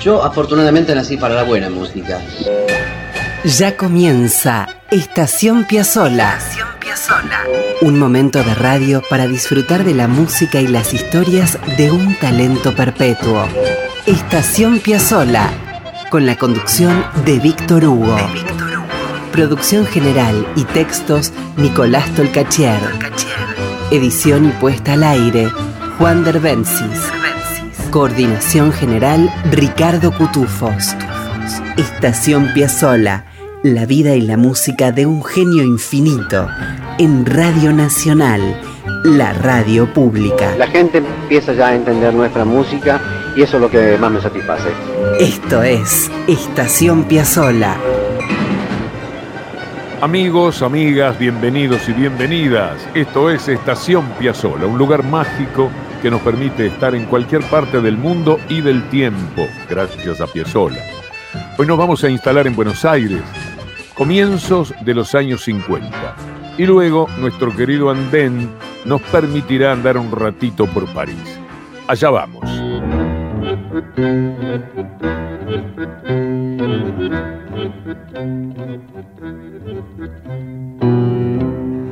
Yo 0.00 0.22
afortunadamente 0.22 0.94
nací 0.94 1.16
para 1.16 1.34
la 1.34 1.42
buena 1.42 1.68
música. 1.70 2.20
Ya 3.44 3.76
comienza 3.76 4.68
Estación 4.90 5.64
Piazzola. 5.64 6.38
Un 7.80 7.98
momento 7.98 8.42
de 8.42 8.54
radio 8.54 9.02
para 9.08 9.26
disfrutar 9.26 9.84
de 9.84 9.94
la 9.94 10.08
música 10.08 10.60
y 10.60 10.66
las 10.66 10.94
historias 10.94 11.58
de 11.76 11.90
un 11.90 12.14
talento 12.16 12.74
perpetuo. 12.74 13.46
Estación 14.06 14.80
Piazzola, 14.80 15.50
con 16.10 16.26
la 16.26 16.36
conducción 16.36 17.04
de 17.24 17.38
Víctor 17.38 17.84
Hugo. 17.84 18.16
Producción 19.32 19.86
general 19.86 20.46
y 20.56 20.64
textos 20.64 21.32
Nicolás 21.56 22.12
Tolcachier. 22.14 22.80
Edición 23.90 24.46
y 24.46 24.52
puesta 24.52 24.94
al 24.94 25.04
aire 25.04 25.48
Juan 25.98 26.24
Derbensis. 26.24 27.27
Coordinación 27.90 28.70
general 28.70 29.32
Ricardo 29.50 30.12
Cutufos. 30.12 30.94
Estación 31.78 32.52
Piazzola, 32.52 33.24
la 33.62 33.86
vida 33.86 34.14
y 34.14 34.20
la 34.20 34.36
música 34.36 34.92
de 34.92 35.06
un 35.06 35.24
genio 35.24 35.64
infinito 35.64 36.48
en 36.98 37.24
Radio 37.24 37.72
Nacional, 37.72 38.60
la 39.04 39.32
radio 39.32 39.90
pública. 39.94 40.54
La 40.58 40.66
gente 40.66 40.98
empieza 40.98 41.54
ya 41.54 41.68
a 41.68 41.74
entender 41.74 42.12
nuestra 42.12 42.44
música 42.44 43.00
y 43.34 43.42
eso 43.42 43.56
es 43.56 43.62
lo 43.62 43.70
que 43.70 43.96
más 43.96 44.10
me 44.10 44.20
satisface. 44.20 44.68
Esto 45.18 45.62
es 45.62 46.10
Estación 46.26 47.04
Piazzola. 47.04 47.78
Amigos, 50.02 50.60
amigas, 50.60 51.18
bienvenidos 51.18 51.88
y 51.88 51.92
bienvenidas. 51.92 52.86
Esto 52.94 53.30
es 53.30 53.48
Estación 53.48 54.04
Piazzola, 54.18 54.66
un 54.66 54.76
lugar 54.76 55.02
mágico 55.04 55.70
que 56.00 56.10
nos 56.10 56.20
permite 56.22 56.66
estar 56.66 56.94
en 56.94 57.04
cualquier 57.06 57.42
parte 57.42 57.80
del 57.80 57.96
mundo 57.96 58.38
y 58.48 58.60
del 58.60 58.88
tiempo, 58.88 59.46
gracias 59.68 60.20
a 60.20 60.26
Piazzola. 60.26 60.78
Hoy 61.58 61.66
nos 61.66 61.78
vamos 61.78 62.04
a 62.04 62.08
instalar 62.08 62.46
en 62.46 62.54
Buenos 62.54 62.84
Aires, 62.84 63.22
comienzos 63.94 64.74
de 64.82 64.94
los 64.94 65.14
años 65.14 65.42
50. 65.42 66.16
Y 66.56 66.66
luego 66.66 67.08
nuestro 67.18 67.54
querido 67.54 67.90
andén 67.90 68.50
nos 68.84 69.02
permitirá 69.02 69.72
andar 69.72 69.96
un 69.98 70.10
ratito 70.10 70.66
por 70.66 70.86
París. 70.92 71.16
Allá 71.86 72.10
vamos. 72.10 72.44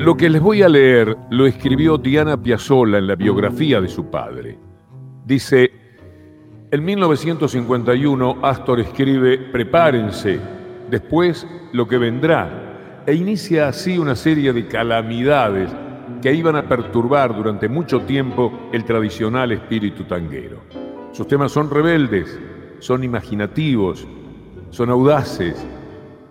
Lo 0.07 0.17
que 0.17 0.31
les 0.31 0.41
voy 0.41 0.63
a 0.63 0.69
leer 0.69 1.17
lo 1.31 1.47
escribió 1.47 1.99
Diana 1.99 2.41
Piazzolla 2.41 2.99
en 2.99 3.09
la 3.09 3.17
biografía 3.17 3.81
de 3.81 3.89
su 3.89 4.09
padre. 4.09 4.57
Dice, 5.25 5.69
en 6.71 6.85
1951 6.85 8.39
Astor 8.41 8.79
escribe 8.79 9.37
Prepárense, 9.37 10.39
después 10.89 11.45
lo 11.73 11.89
que 11.89 11.99
vendrá, 11.99 13.03
e 13.05 13.15
inicia 13.15 13.67
así 13.67 13.99
una 13.99 14.15
serie 14.15 14.53
de 14.53 14.69
calamidades 14.69 15.75
que 16.23 16.33
iban 16.33 16.55
a 16.55 16.69
perturbar 16.69 17.35
durante 17.35 17.69
mucho 17.69 18.03
tiempo 18.03 18.69
el 18.73 18.85
tradicional 18.85 19.51
espíritu 19.51 20.05
tanguero. 20.05 20.61
Sus 21.11 21.27
temas 21.27 21.51
son 21.51 21.69
rebeldes, 21.69 22.39
son 22.79 23.03
imaginativos, 23.03 24.07
son 24.71 24.89
audaces, 24.89 25.67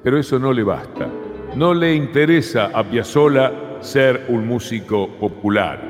pero 0.01 0.17
eso 0.17 0.39
no 0.39 0.53
le 0.53 0.63
basta. 0.63 1.09
No 1.57 1.73
le 1.73 1.93
interesa 1.93 2.69
a 2.73 2.83
Piazzolla 2.83 3.64
ser 3.85 4.25
un 4.29 4.47
músico 4.47 5.07
popular. 5.19 5.81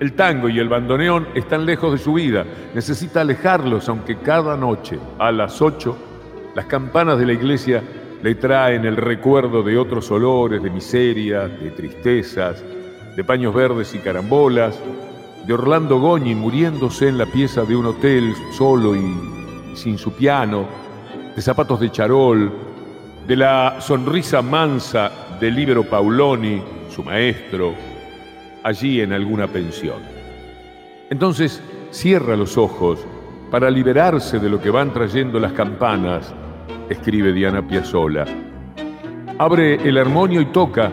El 0.00 0.14
tango 0.14 0.48
y 0.48 0.58
el 0.58 0.68
bandoneón 0.68 1.28
están 1.34 1.66
lejos 1.66 1.92
de 1.92 1.98
su 1.98 2.14
vida. 2.14 2.44
Necesita 2.74 3.20
alejarlos, 3.20 3.88
aunque 3.88 4.18
cada 4.18 4.56
noche 4.56 4.98
a 5.18 5.30
las 5.30 5.60
8 5.60 5.96
las 6.54 6.66
campanas 6.66 7.18
de 7.18 7.26
la 7.26 7.32
iglesia 7.32 7.82
le 8.22 8.34
traen 8.34 8.84
el 8.84 8.96
recuerdo 8.96 9.62
de 9.62 9.78
otros 9.78 10.10
olores, 10.10 10.62
de 10.62 10.70
miseria, 10.70 11.48
de 11.48 11.70
tristezas, 11.70 12.62
de 13.16 13.24
paños 13.24 13.54
verdes 13.54 13.94
y 13.94 13.98
carambolas, 13.98 14.78
de 15.46 15.54
Orlando 15.54 15.98
Goñi 15.98 16.34
muriéndose 16.34 17.08
en 17.08 17.18
la 17.18 17.26
pieza 17.26 17.62
de 17.64 17.74
un 17.74 17.86
hotel 17.86 18.34
solo 18.52 18.94
y 18.94 19.16
sin 19.74 19.98
su 19.98 20.12
piano, 20.12 20.66
de 21.34 21.40
zapatos 21.42 21.80
de 21.80 21.90
charol, 21.90 22.52
de 23.26 23.36
la 23.36 23.80
sonrisa 23.80 24.42
mansa 24.42 25.10
del 25.40 25.54
Libero 25.54 25.84
Pauloni, 25.84 26.62
su 26.92 27.02
maestro, 27.02 27.74
allí 28.62 29.00
en 29.00 29.12
alguna 29.12 29.48
pensión. 29.48 30.02
Entonces 31.10 31.62
cierra 31.90 32.36
los 32.36 32.56
ojos 32.56 33.04
para 33.50 33.70
liberarse 33.70 34.38
de 34.38 34.48
lo 34.48 34.60
que 34.60 34.70
van 34.70 34.92
trayendo 34.92 35.38
las 35.38 35.52
campanas, 35.52 36.32
escribe 36.88 37.32
Diana 37.32 37.66
Piazzola. 37.66 38.24
Abre 39.38 39.74
el 39.74 39.98
armonio 39.98 40.40
y 40.40 40.46
toca. 40.46 40.90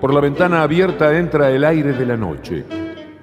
Por 0.00 0.12
la 0.12 0.20
ventana 0.20 0.62
abierta 0.62 1.16
entra 1.16 1.50
el 1.50 1.64
aire 1.64 1.92
de 1.92 2.04
la 2.04 2.16
noche. 2.16 2.64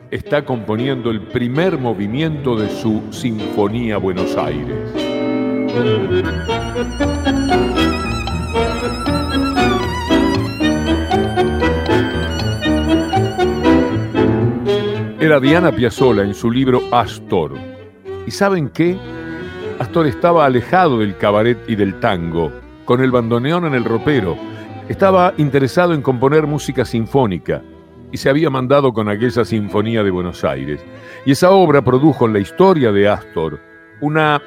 Está 0.09 0.43
componiendo 0.43 1.11
el 1.11 1.21
primer 1.21 1.77
movimiento 1.77 2.55
de 2.55 2.69
su 2.69 3.03
Sinfonía 3.11 3.97
Buenos 3.97 4.35
Aires. 4.35 4.91
Era 15.21 15.39
Diana 15.39 15.71
Piazzolla 15.71 16.23
en 16.23 16.33
su 16.33 16.49
libro 16.49 16.81
Astor. 16.91 17.53
¿Y 18.25 18.31
saben 18.31 18.69
qué? 18.69 18.97
Astor 19.77 20.07
estaba 20.07 20.47
alejado 20.47 20.97
del 20.97 21.15
cabaret 21.15 21.59
y 21.67 21.75
del 21.75 21.99
tango, 21.99 22.51
con 22.85 23.03
el 23.03 23.11
bandoneón 23.11 23.67
en 23.67 23.75
el 23.75 23.85
ropero. 23.85 24.35
Estaba 24.89 25.35
interesado 25.37 25.93
en 25.93 26.01
componer 26.01 26.47
música 26.47 26.85
sinfónica 26.85 27.61
y 28.11 28.17
se 28.17 28.31
había 28.31 28.49
mandado 28.49 28.93
con 28.93 29.09
aquella 29.09 29.45
Sinfonía 29.45 30.03
de 30.03 30.09
Buenos 30.09 30.43
Aires. 30.43 30.83
Y 31.23 31.33
esa 31.33 31.51
obra 31.51 31.83
produjo 31.83 32.25
en 32.25 32.33
la 32.33 32.39
historia 32.39 32.91
de 32.91 33.07
Astor 33.07 33.59
una 34.01 34.41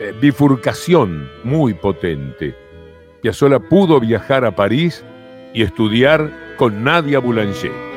eh, 0.00 0.12
bifurcación 0.20 1.28
muy 1.44 1.74
potente. 1.74 2.56
Piazzolla 3.22 3.60
pudo 3.60 4.00
viajar 4.00 4.44
a 4.44 4.50
París 4.50 5.04
y 5.54 5.62
estudiar 5.62 6.56
con 6.56 6.82
Nadia 6.82 7.20
Boulanger. 7.20 7.87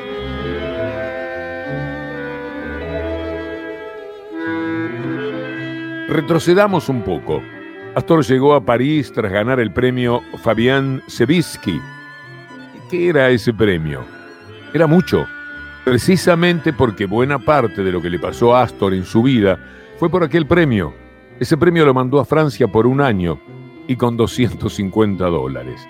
Retrocedamos 6.12 6.90
un 6.90 7.00
poco. 7.00 7.42
Astor 7.94 8.22
llegó 8.22 8.54
a 8.54 8.62
París 8.62 9.10
tras 9.14 9.32
ganar 9.32 9.58
el 9.60 9.72
premio 9.72 10.20
Fabián 10.42 11.02
Sebisky. 11.06 11.80
¿Qué 12.90 13.08
era 13.08 13.30
ese 13.30 13.54
premio? 13.54 14.04
Era 14.74 14.86
mucho, 14.86 15.24
precisamente 15.86 16.74
porque 16.74 17.06
buena 17.06 17.38
parte 17.38 17.82
de 17.82 17.90
lo 17.90 18.02
que 18.02 18.10
le 18.10 18.18
pasó 18.18 18.54
a 18.54 18.64
Astor 18.64 18.92
en 18.92 19.06
su 19.06 19.22
vida 19.22 19.58
fue 19.96 20.10
por 20.10 20.22
aquel 20.22 20.46
premio. 20.46 20.92
Ese 21.40 21.56
premio 21.56 21.86
lo 21.86 21.94
mandó 21.94 22.20
a 22.20 22.26
Francia 22.26 22.68
por 22.68 22.86
un 22.86 23.00
año 23.00 23.40
y 23.88 23.96
con 23.96 24.14
250 24.14 25.24
dólares. 25.24 25.80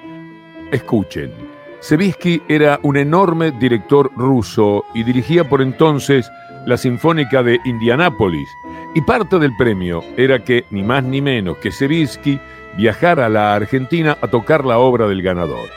Escuchen, 0.71 1.33
Sebisky 1.81 2.41
era 2.49 2.79
un 2.85 2.97
enorme 2.97 3.51
director 3.59 4.09
ruso 4.15 4.85
y 4.95 5.03
dirigía 5.03 5.49
por 5.49 5.61
entonces 5.61 6.31
la 6.67 6.77
Sinfónica 6.77 7.43
de 7.43 7.59
Indianápolis, 7.65 8.49
y 8.95 9.01
parte 9.01 9.39
del 9.39 9.55
premio 9.57 10.03
era 10.17 10.45
que, 10.45 10.65
ni 10.71 10.83
más 10.83 11.03
ni 11.03 11.21
menos 11.21 11.57
que 11.59 11.73
Sevinsky 11.73 12.39
viajara 12.77 13.27
a 13.27 13.29
la 13.29 13.55
Argentina 13.55 14.17
a 14.21 14.29
tocar 14.29 14.65
la 14.65 14.79
obra 14.79 15.09
del 15.09 15.23
ganador. 15.23 15.69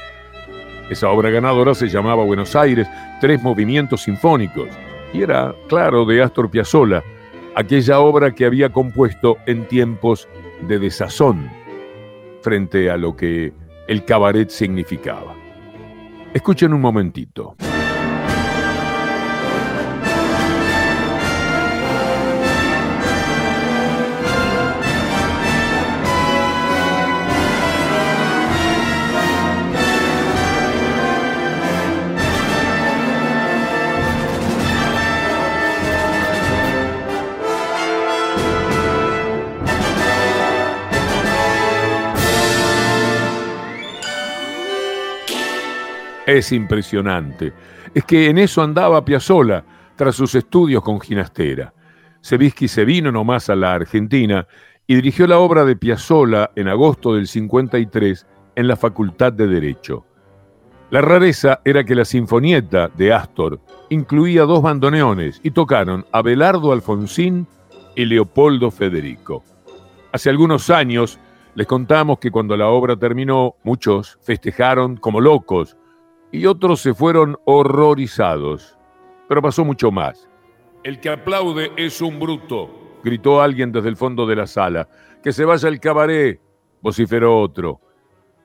Esa 0.89 1.09
obra 1.09 1.29
ganadora 1.29 1.73
se 1.73 1.87
llamaba 1.87 2.23
Buenos 2.23 2.55
Aires, 2.55 2.87
Tres 3.19 3.41
Movimientos 3.41 4.03
Sinfónicos, 4.03 4.69
y 5.13 5.21
era, 5.23 5.55
claro, 5.67 6.05
de 6.05 6.21
Astor 6.21 6.51
Piazzolla, 6.51 7.03
aquella 7.55 7.99
obra 7.99 8.31
que 8.31 8.45
había 8.45 8.69
compuesto 8.69 9.37
en 9.45 9.67
tiempos 9.67 10.27
de 10.67 10.77
desazón 10.77 11.49
frente 12.41 12.91
a 12.91 12.97
lo 12.97 13.15
que 13.15 13.53
el 13.87 14.05
cabaret 14.05 14.49
significaba. 14.49 15.33
Escuchen 16.33 16.73
un 16.73 16.81
momentito. 16.81 17.55
Es 46.25 46.51
impresionante. 46.51 47.53
Es 47.93 48.03
que 48.03 48.29
en 48.29 48.37
eso 48.37 48.61
andaba 48.63 49.05
Piazzola 49.05 49.63
tras 49.95 50.15
sus 50.15 50.33
estudios 50.35 50.83
con 50.83 50.99
Ginastera. 50.99 51.73
Sevisky 52.21 52.67
se 52.67 52.83
vino 52.85 53.11
nomás 53.11 53.49
a 53.49 53.55
la 53.55 53.73
Argentina 53.73 54.47
y 54.87 54.95
dirigió 54.95 55.27
la 55.27 55.37
obra 55.37 55.65
de 55.65 55.75
Piazzolla 55.75 56.51
en 56.55 56.67
agosto 56.67 57.13
del 57.13 57.27
53 57.27 58.25
en 58.55 58.67
la 58.67 58.75
Facultad 58.75 59.33
de 59.33 59.47
Derecho. 59.47 60.05
La 60.89 61.01
rareza 61.01 61.61
era 61.63 61.83
que 61.83 61.95
la 61.95 62.05
sinfonieta 62.05 62.89
de 62.89 63.13
Astor 63.13 63.59
incluía 63.89 64.43
dos 64.43 64.61
bandoneones 64.61 65.39
y 65.43 65.51
tocaron 65.51 66.05
Abelardo 66.11 66.71
Alfonsín 66.71 67.47
y 67.95 68.05
Leopoldo 68.05 68.71
Federico. 68.71 69.43
Hace 70.11 70.29
algunos 70.29 70.69
años 70.69 71.19
les 71.55 71.67
contamos 71.67 72.19
que 72.19 72.31
cuando 72.31 72.57
la 72.57 72.67
obra 72.67 72.95
terminó, 72.95 73.55
muchos 73.63 74.17
festejaron 74.21 74.97
como 74.97 75.21
locos 75.21 75.77
y 76.35 76.45
otros 76.45 76.81
se 76.81 76.93
fueron 76.93 77.37
horrorizados. 77.45 78.77
Pero 79.27 79.41
pasó 79.41 79.63
mucho 79.63 79.89
más. 79.89 80.27
El 80.83 80.99
que 80.99 81.09
aplaude 81.09 81.71
es 81.77 82.01
un 82.01 82.19
bruto, 82.19 82.69
gritó 83.03 83.41
alguien 83.41 83.71
desde 83.71 83.89
el 83.89 83.95
fondo 83.95 84.27
de 84.27 84.35
la 84.35 84.45
sala. 84.45 84.87
Que 85.23 85.31
se 85.31 85.45
vaya 85.45 85.69
el 85.69 85.79
cabaret, 85.79 86.39
vociferó 86.81 87.39
otro. 87.39 87.79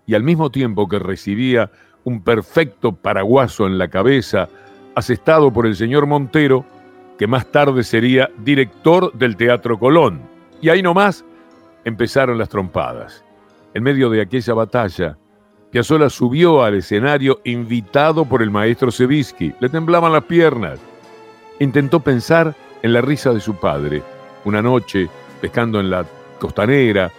Y 0.06 0.14
al 0.14 0.22
mismo 0.22 0.50
tiempo 0.50 0.88
que 0.88 0.98
recibía 0.98 1.70
un 2.04 2.22
perfecto 2.22 2.92
paraguaso 2.92 3.66
en 3.66 3.76
la 3.76 3.88
cabeza, 3.88 4.48
asestado 4.94 5.52
por 5.52 5.66
el 5.66 5.75
señor 5.76 6.06
Montero, 6.06 6.64
que 7.19 7.26
más 7.26 7.50
tarde 7.50 7.82
sería 7.82 8.31
director 8.38 9.12
del 9.12 9.36
Teatro 9.36 9.78
Colón. 9.78 10.22
Y 10.62 10.69
ahí 10.69 10.81
nomás 10.81 11.25
empezaron 11.84 12.38
las 12.38 12.48
trompadas. 12.48 13.25
En 13.75 13.82
medio 13.82 14.08
de 14.10 14.22
aquella 14.22 14.54
batalla, 14.54 15.19
Piazzolla 15.70 16.11
subió 16.11 16.64
al 16.64 16.75
escenario 16.75 17.40
invitado 17.44 18.25
por 18.25 18.43
el 18.43 18.50
maestro 18.50 18.90
Sevisky. 18.90 19.55
Le 19.61 19.69
temblaban 19.69 20.12
las 20.12 20.25
piernas. 20.25 20.81
Intentó 21.61 22.00
pensar 22.00 22.56
en 22.82 22.93
la 22.93 23.00
risa 23.00 23.32
de 23.32 23.40
su 23.40 23.55
padre, 23.55 24.02
una 24.44 24.62
noche 24.62 25.08
pescando 25.40 25.78
en 25.78 25.90
la 25.90 26.05
costanera, 26.40 27.12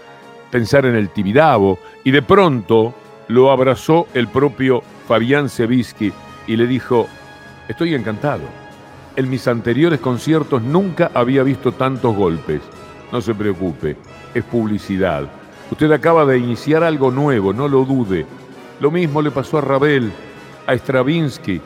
pensar 0.50 0.86
en 0.86 0.96
el 0.96 1.10
Tibidabo, 1.10 1.80
y 2.04 2.12
de 2.12 2.22
pronto 2.22 2.94
lo 3.30 3.52
abrazó 3.52 4.08
el 4.14 4.28
propio 4.28 4.82
Fabián 5.08 5.48
Sevisky 5.48 6.12
y 6.46 6.58
le 6.58 6.68
dijo, 6.68 7.08
estoy 7.70 7.96
encantado. 7.96 8.44
En 9.16 9.30
mis 9.30 9.48
anteriores 9.48 10.02
conciertos 10.02 10.62
nunca 10.62 11.10
había 11.14 11.44
visto 11.44 11.72
tantos 11.72 12.16
golpes. 12.16 12.62
No 13.14 13.22
se 13.22 13.34
preocupe, 13.34 13.96
es 14.34 14.44
publicidad. 14.44 15.30
Usted 15.72 15.90
acaba 15.94 16.26
de 16.26 16.38
iniciar 16.38 16.84
algo 16.84 17.12
nuevo, 17.12 17.54
no 17.54 17.70
lo 17.70 17.86
dude. 17.86 18.26
Lo 18.82 18.90
mismo 18.90 19.22
le 19.22 19.30
pasó 19.30 19.60
a 19.60 19.62
Ravel, 19.62 20.12
a 20.66 20.74
Stravinsky. 20.74 21.62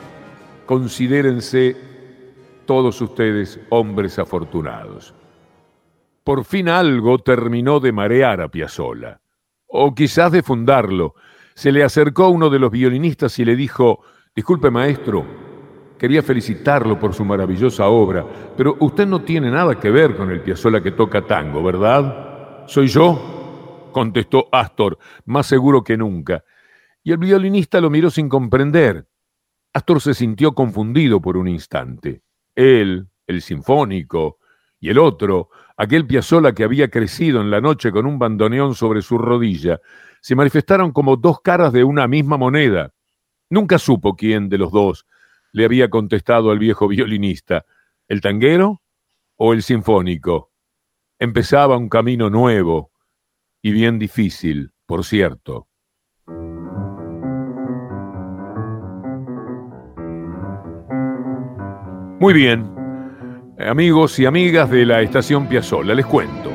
Considérense 0.66 1.74
todos 2.66 3.00
ustedes 3.00 3.58
hombres 3.70 4.18
afortunados. 4.18 5.14
Por 6.22 6.44
fin 6.44 6.68
algo 6.68 7.18
terminó 7.20 7.80
de 7.80 7.90
marear 7.90 8.42
a 8.42 8.50
Piazzolla, 8.50 9.18
o 9.66 9.94
quizás 9.94 10.30
de 10.30 10.42
fundarlo. 10.42 11.14
Se 11.54 11.72
le 11.72 11.82
acercó 11.82 12.28
uno 12.28 12.50
de 12.50 12.58
los 12.58 12.70
violinistas 12.70 13.38
y 13.38 13.46
le 13.46 13.56
dijo, 13.56 14.02
disculpe 14.34 14.70
maestro, 14.70 15.24
quería 15.98 16.22
felicitarlo 16.22 17.00
por 17.00 17.14
su 17.14 17.24
maravillosa 17.24 17.86
obra, 17.86 18.26
pero 18.54 18.76
usted 18.80 19.06
no 19.06 19.22
tiene 19.22 19.50
nada 19.50 19.80
que 19.80 19.90
ver 19.90 20.16
con 20.16 20.30
el 20.30 20.42
Piazzolla 20.42 20.82
que 20.82 20.90
toca 20.90 21.22
tango, 21.22 21.62
¿verdad? 21.62 22.66
¿Soy 22.66 22.88
yo? 22.88 23.88
contestó 23.90 24.50
Astor, 24.52 24.98
más 25.24 25.46
seguro 25.46 25.82
que 25.82 25.96
nunca. 25.96 26.44
Y 27.06 27.12
el 27.12 27.18
violinista 27.18 27.80
lo 27.80 27.88
miró 27.88 28.10
sin 28.10 28.28
comprender. 28.28 29.06
Astor 29.72 30.00
se 30.00 30.12
sintió 30.12 30.56
confundido 30.56 31.20
por 31.20 31.36
un 31.36 31.46
instante. 31.46 32.24
Él, 32.52 33.06
el 33.28 33.42
sinfónico, 33.42 34.40
y 34.80 34.88
el 34.88 34.98
otro, 34.98 35.50
aquel 35.76 36.04
Piazzolla 36.04 36.52
que 36.52 36.64
había 36.64 36.90
crecido 36.90 37.40
en 37.40 37.48
la 37.52 37.60
noche 37.60 37.92
con 37.92 38.06
un 38.06 38.18
bandoneón 38.18 38.74
sobre 38.74 39.02
su 39.02 39.18
rodilla, 39.18 39.78
se 40.20 40.34
manifestaron 40.34 40.90
como 40.90 41.16
dos 41.16 41.42
caras 41.42 41.72
de 41.72 41.84
una 41.84 42.08
misma 42.08 42.38
moneda. 42.38 42.92
Nunca 43.50 43.78
supo 43.78 44.16
quién 44.16 44.48
de 44.48 44.58
los 44.58 44.72
dos 44.72 45.06
le 45.52 45.64
había 45.64 45.88
contestado 45.88 46.50
al 46.50 46.58
viejo 46.58 46.88
violinista, 46.88 47.66
el 48.08 48.20
tanguero 48.20 48.82
o 49.36 49.52
el 49.52 49.62
sinfónico. 49.62 50.50
Empezaba 51.20 51.76
un 51.76 51.88
camino 51.88 52.30
nuevo 52.30 52.90
y 53.62 53.70
bien 53.70 54.00
difícil, 54.00 54.72
por 54.86 55.04
cierto. 55.04 55.68
Muy 62.18 62.32
bien, 62.32 62.66
amigos 63.58 64.18
y 64.18 64.24
amigas 64.24 64.70
de 64.70 64.86
la 64.86 65.02
estación 65.02 65.46
Piazzolla, 65.46 65.94
les 65.94 66.06
cuento. 66.06 66.50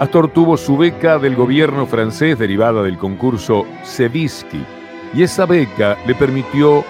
Astor 0.00 0.32
tuvo 0.32 0.56
su 0.56 0.76
beca 0.76 1.20
del 1.20 1.36
gobierno 1.36 1.86
francés 1.86 2.36
derivada 2.36 2.82
del 2.82 2.98
concurso 2.98 3.64
Sevisky 3.84 4.64
y 5.14 5.22
esa 5.22 5.46
beca 5.46 5.96
le 6.04 6.16
permitió 6.16 6.84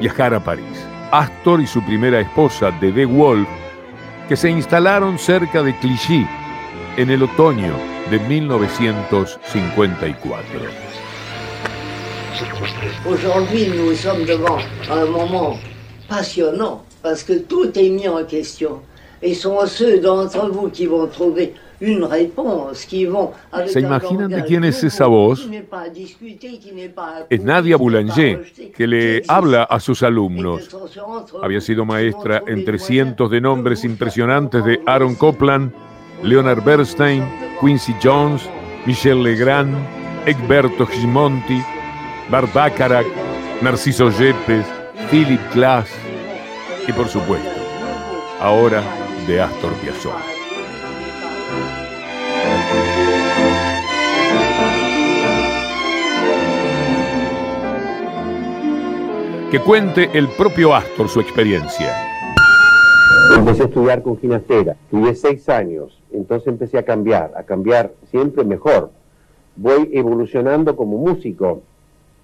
viajar 0.00 0.34
a 0.34 0.42
París. 0.42 0.84
Astor 1.12 1.60
y 1.60 1.68
su 1.68 1.80
primera 1.84 2.18
esposa, 2.18 2.72
De 2.72 3.06
Wolf, 3.06 3.46
que 4.28 4.34
se 4.34 4.50
instalaron 4.50 5.16
cerca 5.16 5.62
de 5.62 5.78
Clichy 5.78 6.26
en 6.96 7.08
el 7.08 7.22
otoño 7.22 7.76
de 8.10 8.18
1954. 8.18 10.60
Aujourd'hui, 13.06 13.68
nous 13.68 13.94
sommes 13.94 14.26
devant 14.26 14.58
un 14.90 15.12
moment 15.12 15.56
passionnant 16.08 16.82
parce 17.04 17.22
que 17.22 17.34
tout 17.34 17.70
est 17.78 17.90
mis 17.90 18.08
en 18.08 18.24
question. 18.24 18.80
Et 19.22 19.34
sont 19.34 19.58
ceux 19.66 20.00
d'entre 20.00 20.50
vous 20.50 20.70
qui 20.70 20.86
vont 20.86 21.06
trouver 21.06 21.52
une 21.80 22.02
réponse, 22.04 22.86
qui 22.86 23.04
vont 23.04 23.30
avec 23.52 23.68
¿Se 23.68 23.80
imaginan 23.80 24.28
de 24.30 24.42
quién 24.42 24.64
es 24.64 24.82
esa 24.82 25.06
voz? 25.06 25.46
Es 27.28 27.42
Nadia 27.42 27.76
Boulanger, 27.76 28.40
que 28.74 28.86
le 28.86 29.22
habla 29.28 29.64
a 29.64 29.80
sus 29.80 30.02
alumnos. 30.02 30.68
Había 31.42 31.60
sido 31.60 31.84
maestra 31.84 32.42
entre 32.46 32.78
cientos 32.78 33.30
de 33.30 33.40
nombres 33.40 33.84
impresionantes 33.84 34.64
de 34.64 34.80
Aaron 34.86 35.14
Copland, 35.14 35.72
Leonard 36.22 36.64
Bernstein, 36.64 37.22
Quincy 37.60 37.94
Jones, 38.02 38.42
Michel 38.86 39.22
Legrand, 39.22 39.74
Egberto 40.26 40.86
Gismonti, 40.86 41.62
Bart 42.30 42.52
Bacharach, 42.54 43.06
Narciso 43.60 44.10
Yepes, 44.10 44.66
Philip 45.10 45.40
Glass 45.52 46.03
y 46.86 46.92
por 46.92 47.08
supuesto, 47.08 47.50
ahora 48.40 48.82
de 49.26 49.40
Astor 49.40 49.72
Piazzolla. 49.74 50.16
Que 59.50 59.60
cuente 59.60 60.10
el 60.12 60.28
propio 60.28 60.74
Astor 60.74 61.08
su 61.08 61.20
experiencia. 61.20 61.94
Empecé 63.36 63.62
a 63.62 63.66
estudiar 63.66 64.02
con 64.02 64.18
ginastera, 64.18 64.72
estudié 64.72 65.14
seis 65.14 65.48
años, 65.48 66.02
entonces 66.12 66.48
empecé 66.48 66.78
a 66.78 66.82
cambiar, 66.82 67.32
a 67.36 67.44
cambiar 67.44 67.92
siempre 68.10 68.44
mejor. 68.44 68.90
Voy 69.56 69.90
evolucionando 69.92 70.76
como 70.76 70.98
músico, 70.98 71.62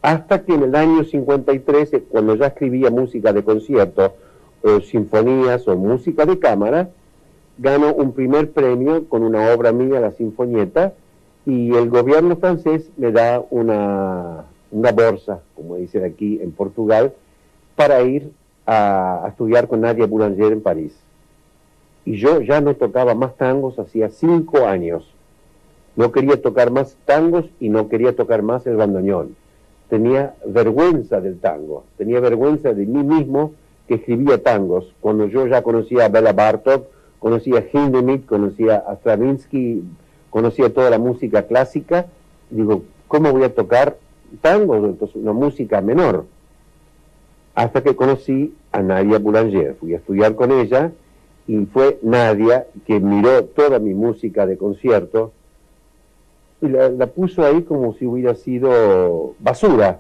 hasta 0.03 0.45
que 0.45 0.55
en 0.55 0.65
el 0.65 0.75
año 0.75 1.05
53, 1.05 1.93
eh, 1.93 2.05
cuando 2.09 2.35
ya 2.35 2.49
escribía 2.49 2.91
música 2.91 3.33
de 3.33 3.45
concierto, 3.45 4.15
o 4.63 4.81
sinfonías 4.81 5.67
o 5.69 5.77
música 5.77 6.27
de 6.27 6.39
cámara, 6.39 6.91
gano 7.59 7.95
un 7.95 8.13
primer 8.13 8.51
premio 8.51 9.09
con 9.09 9.23
una 9.23 9.53
obra 9.53 9.73
mía, 9.73 10.01
La 10.01 10.13
Sinfonieta, 10.13 10.93
y 11.47 11.75
el 11.75 11.89
gobierno 11.89 12.37
francés 12.37 12.91
me 12.97 13.13
da 13.13 13.43
una, 13.51 14.45
una 14.71 14.93
bolsa, 14.93 15.41
como 15.57 15.77
dicen 15.77 16.05
aquí 16.05 16.39
en 16.43 16.53
Portugal, 16.53 17.13
para 17.77 18.03
ir 18.03 18.31
a, 18.67 19.25
a 19.25 19.29
estudiar 19.29 19.67
con 19.69 19.81
Nadia 19.81 20.07
Boulanger 20.07 20.53
en 20.53 20.61
París. 20.61 20.95
Y 22.05 22.17
yo 22.17 22.41
ya 22.41 22.61
no 22.61 22.75
tocaba 22.75 23.15
más 23.15 23.37
tangos 23.37 23.79
hacía 23.79 24.09
cinco 24.11 24.67
años. 24.67 25.05
No 25.97 26.13
quería 26.13 26.41
tocar 26.41 26.71
más 26.71 26.97
tangos 27.05 27.47
y 27.59 27.69
no 27.69 27.89
quería 27.89 28.15
tocar 28.15 28.43
más 28.43 28.67
el 28.67 28.77
bandoneón. 28.77 29.37
Tenía 29.89 30.35
vergüenza 30.47 31.21
del 31.21 31.39
tango, 31.41 31.85
tenía 31.99 32.21
vergüenza 32.21 32.73
de 32.73 32.87
mí 32.87 33.03
mismo 33.03 33.53
que 33.91 33.97
escribía 33.97 34.41
tangos, 34.41 34.95
cuando 35.01 35.27
yo 35.27 35.49
ya 35.49 35.63
conocía 35.63 36.05
a 36.05 36.09
Bela 36.09 36.33
Bartok, 36.33 36.87
conocía 37.19 37.59
a 37.59 37.65
Hindemith, 37.77 38.25
conocía 38.25 38.85
a 38.87 38.95
Stravinsky, 38.95 39.83
conocía 40.31 40.73
toda 40.73 40.91
la 40.91 41.01
música 41.01 41.43
clásica, 41.43 42.07
digo, 42.51 42.85
¿cómo 43.09 43.33
voy 43.33 43.43
a 43.43 43.53
tocar 43.53 43.97
tangos? 44.41 44.85
Entonces, 44.85 45.17
una 45.17 45.33
música 45.33 45.81
menor 45.81 46.25
hasta 47.57 47.83
que 47.83 47.97
conocí 47.97 48.55
a 48.71 48.81
Nadia 48.81 49.19
Boulanger. 49.19 49.75
Fui 49.81 49.93
a 49.93 49.97
estudiar 49.97 50.37
con 50.37 50.53
ella 50.53 50.93
y 51.49 51.67
fue 51.67 51.99
Nadia 52.01 52.69
que 52.87 53.01
miró 53.01 53.43
toda 53.43 53.81
mi 53.81 53.93
música 53.93 54.47
de 54.47 54.57
concierto 54.57 55.33
y 56.63 56.69
la, 56.69 56.91
la 56.91 57.09
puso 57.09 57.45
ahí 57.45 57.63
como 57.63 57.93
si 57.95 58.07
hubiera 58.07 58.37
sido 58.37 59.35
basura. 59.41 59.99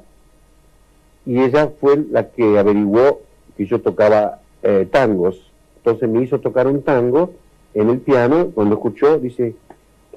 Y 1.26 1.40
ella 1.40 1.72
fue 1.80 1.96
la 2.08 2.28
que 2.28 2.56
averiguó 2.56 3.22
que 3.56 3.66
yo 3.66 3.80
tocaba 3.80 4.40
eh, 4.62 4.88
tangos. 4.90 5.50
Entonces 5.78 6.08
me 6.08 6.22
hizo 6.22 6.40
tocar 6.40 6.66
un 6.66 6.82
tango 6.82 7.32
en 7.74 7.90
el 7.90 7.98
piano. 7.98 8.50
Cuando 8.54 8.74
escuchó, 8.74 9.18
dice, 9.18 9.54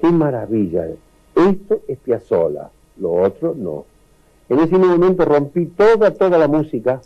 qué 0.00 0.10
maravilla. 0.10 0.86
Esto 1.34 1.80
es 1.88 1.98
Piazzolla, 1.98 2.70
lo 2.98 3.12
otro 3.12 3.54
no. 3.56 3.84
En 4.48 4.60
ese 4.60 4.76
momento 4.76 5.24
rompí 5.24 5.66
toda, 5.66 6.12
toda 6.12 6.38
la 6.38 6.48
música, 6.48 7.00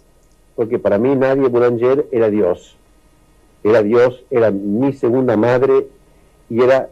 porque 0.56 0.78
para 0.78 0.98
mí 0.98 1.14
nadie 1.14 1.48
Boulanger 1.48 2.06
era 2.10 2.28
Dios. 2.28 2.76
Era 3.62 3.82
Dios, 3.82 4.24
era 4.30 4.50
mi 4.50 4.92
segunda 4.92 5.36
madre 5.36 5.86
y 6.50 6.62
era 6.62 6.90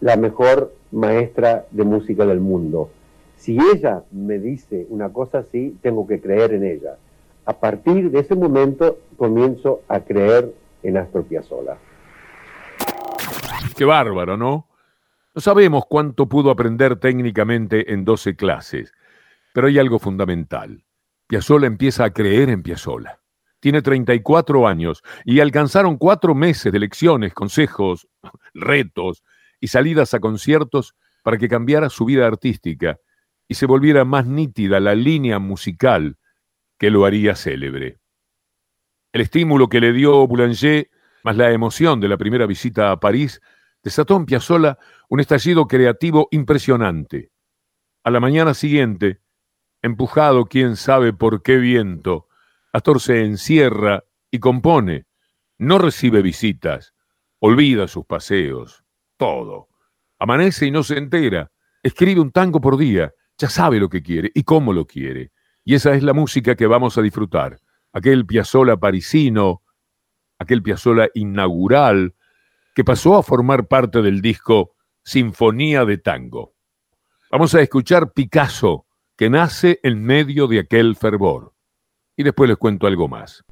la 0.00 0.16
mejor 0.16 0.72
maestra 0.90 1.66
de 1.70 1.84
música 1.84 2.26
del 2.26 2.40
mundo. 2.40 2.90
Si 3.36 3.58
ella 3.58 4.04
me 4.12 4.38
dice 4.38 4.86
una 4.88 5.12
cosa 5.12 5.38
así, 5.38 5.76
tengo 5.82 6.06
que 6.06 6.20
creer 6.20 6.54
en 6.54 6.64
ella. 6.64 6.96
A 7.44 7.58
partir 7.58 8.10
de 8.10 8.20
ese 8.20 8.34
momento 8.34 8.98
comienzo 9.16 9.82
a 9.88 10.00
creer 10.00 10.52
en 10.82 10.96
Astor 10.96 11.24
Piazzolla. 11.24 11.76
Qué 13.76 13.84
bárbaro, 13.84 14.36
¿no? 14.36 14.68
No 15.34 15.40
sabemos 15.40 15.84
cuánto 15.88 16.28
pudo 16.28 16.50
aprender 16.50 16.96
técnicamente 16.96 17.92
en 17.92 18.04
12 18.04 18.36
clases, 18.36 18.92
pero 19.54 19.66
hay 19.66 19.78
algo 19.78 19.98
fundamental. 19.98 20.84
Piazzolla 21.26 21.66
empieza 21.66 22.04
a 22.04 22.10
creer 22.10 22.50
en 22.50 22.62
Piazzolla. 22.62 23.18
Tiene 23.58 23.80
34 23.80 24.66
años 24.66 25.02
y 25.24 25.40
alcanzaron 25.40 25.96
cuatro 25.96 26.34
meses 26.34 26.72
de 26.72 26.80
lecciones, 26.80 27.32
consejos, 27.32 28.08
retos 28.54 29.22
y 29.60 29.68
salidas 29.68 30.14
a 30.14 30.20
conciertos 30.20 30.94
para 31.22 31.38
que 31.38 31.48
cambiara 31.48 31.88
su 31.88 32.04
vida 32.04 32.26
artística 32.26 32.98
y 33.48 33.54
se 33.54 33.66
volviera 33.66 34.04
más 34.04 34.26
nítida 34.26 34.80
la 34.80 34.94
línea 34.94 35.38
musical 35.38 36.18
que 36.82 36.90
lo 36.90 37.04
haría 37.04 37.36
célebre. 37.36 38.00
El 39.12 39.20
estímulo 39.20 39.68
que 39.68 39.80
le 39.80 39.92
dio 39.92 40.26
Boulanger, 40.26 40.90
más 41.22 41.36
la 41.36 41.52
emoción 41.52 42.00
de 42.00 42.08
la 42.08 42.16
primera 42.16 42.44
visita 42.44 42.90
a 42.90 42.98
París, 42.98 43.40
desató 43.84 44.16
en 44.16 44.26
Piazzolla 44.26 44.80
un 45.08 45.20
estallido 45.20 45.68
creativo 45.68 46.26
impresionante. 46.32 47.30
A 48.02 48.10
la 48.10 48.18
mañana 48.18 48.52
siguiente, 48.52 49.20
empujado 49.80 50.46
quién 50.46 50.74
sabe 50.74 51.12
por 51.12 51.44
qué 51.44 51.58
viento, 51.58 52.26
Astor 52.72 53.00
se 53.00 53.24
encierra 53.24 54.02
y 54.32 54.40
compone. 54.40 55.06
No 55.58 55.78
recibe 55.78 56.20
visitas, 56.20 56.94
olvida 57.38 57.86
sus 57.86 58.06
paseos, 58.06 58.82
todo. 59.16 59.68
Amanece 60.18 60.66
y 60.66 60.72
no 60.72 60.82
se 60.82 60.98
entera. 60.98 61.52
Escribe 61.80 62.20
un 62.20 62.32
tango 62.32 62.60
por 62.60 62.76
día, 62.76 63.14
ya 63.38 63.48
sabe 63.48 63.78
lo 63.78 63.88
que 63.88 64.02
quiere 64.02 64.32
y 64.34 64.42
cómo 64.42 64.72
lo 64.72 64.84
quiere. 64.84 65.30
Y 65.64 65.74
esa 65.74 65.94
es 65.94 66.02
la 66.02 66.12
música 66.12 66.56
que 66.56 66.66
vamos 66.66 66.98
a 66.98 67.02
disfrutar. 67.02 67.60
Aquel 67.92 68.26
Piazzolla 68.26 68.76
parisino, 68.76 69.62
aquel 70.38 70.62
Piazzolla 70.62 71.08
inaugural, 71.14 72.14
que 72.74 72.84
pasó 72.84 73.16
a 73.16 73.22
formar 73.22 73.68
parte 73.68 74.02
del 74.02 74.20
disco 74.20 74.74
Sinfonía 75.04 75.84
de 75.84 75.98
Tango. 75.98 76.54
Vamos 77.30 77.54
a 77.54 77.60
escuchar 77.60 78.12
Picasso, 78.12 78.86
que 79.16 79.30
nace 79.30 79.78
en 79.82 80.02
medio 80.02 80.46
de 80.46 80.60
aquel 80.60 80.96
fervor. 80.96 81.54
Y 82.16 82.24
después 82.24 82.48
les 82.48 82.58
cuento 82.58 82.86
algo 82.86 83.08
más. 83.08 83.44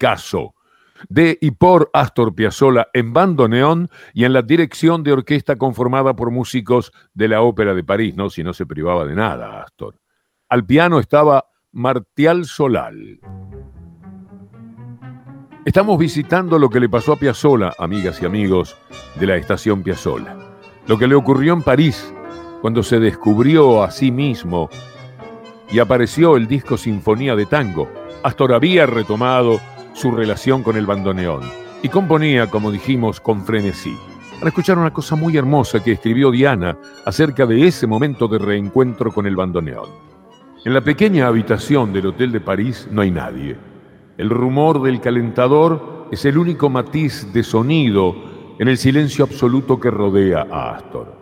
Picasso, 0.00 0.54
de 1.10 1.36
y 1.42 1.50
por 1.50 1.90
Astor 1.92 2.34
Piazzolla 2.34 2.88
en 2.94 3.12
bandoneón 3.12 3.90
y 4.14 4.24
en 4.24 4.32
la 4.32 4.40
dirección 4.40 5.02
de 5.02 5.12
orquesta 5.12 5.56
conformada 5.56 6.16
por 6.16 6.30
músicos 6.30 6.90
de 7.12 7.28
la 7.28 7.42
Ópera 7.42 7.74
de 7.74 7.84
París, 7.84 8.16
¿no? 8.16 8.30
Si 8.30 8.42
no 8.42 8.54
se 8.54 8.64
privaba 8.64 9.04
de 9.04 9.14
nada, 9.14 9.62
Astor. 9.62 10.00
Al 10.48 10.64
piano 10.64 11.00
estaba 11.00 11.44
Martial 11.72 12.46
Solal. 12.46 13.20
Estamos 15.66 15.98
visitando 15.98 16.58
lo 16.58 16.70
que 16.70 16.80
le 16.80 16.88
pasó 16.88 17.12
a 17.12 17.16
Piazzolla, 17.16 17.74
amigas 17.78 18.22
y 18.22 18.26
amigos 18.26 18.78
de 19.16 19.26
la 19.26 19.36
estación 19.36 19.82
Piazzolla. 19.82 20.34
Lo 20.86 20.98
que 20.98 21.06
le 21.06 21.14
ocurrió 21.14 21.52
en 21.52 21.62
París 21.62 22.14
cuando 22.62 22.82
se 22.82 22.98
descubrió 22.98 23.82
a 23.82 23.90
sí 23.90 24.10
mismo 24.10 24.70
y 25.70 25.78
apareció 25.78 26.36
el 26.38 26.48
disco 26.48 26.78
Sinfonía 26.78 27.36
de 27.36 27.44
Tango. 27.44 27.86
Astor 28.22 28.54
había 28.54 28.86
retomado 28.86 29.60
su 30.00 30.10
relación 30.10 30.62
con 30.62 30.78
el 30.78 30.86
bandoneón 30.86 31.42
y 31.82 31.90
componía, 31.90 32.46
como 32.46 32.70
dijimos, 32.70 33.20
con 33.20 33.44
frenesí. 33.44 33.94
Para 34.38 34.48
escuchar 34.48 34.78
una 34.78 34.94
cosa 34.94 35.14
muy 35.14 35.36
hermosa 35.36 35.84
que 35.84 35.92
escribió 35.92 36.30
Diana 36.30 36.74
acerca 37.04 37.44
de 37.44 37.66
ese 37.66 37.86
momento 37.86 38.26
de 38.26 38.38
reencuentro 38.38 39.12
con 39.12 39.26
el 39.26 39.36
bandoneón. 39.36 39.90
En 40.64 40.72
la 40.72 40.80
pequeña 40.80 41.26
habitación 41.26 41.92
del 41.92 42.06
Hotel 42.06 42.32
de 42.32 42.40
París 42.40 42.88
no 42.90 43.02
hay 43.02 43.10
nadie. 43.10 43.58
El 44.16 44.30
rumor 44.30 44.80
del 44.80 45.02
calentador 45.02 46.08
es 46.10 46.24
el 46.24 46.38
único 46.38 46.70
matiz 46.70 47.30
de 47.34 47.42
sonido 47.42 48.14
en 48.58 48.68
el 48.68 48.78
silencio 48.78 49.26
absoluto 49.26 49.78
que 49.78 49.90
rodea 49.90 50.46
a 50.50 50.76
Astor. 50.76 51.14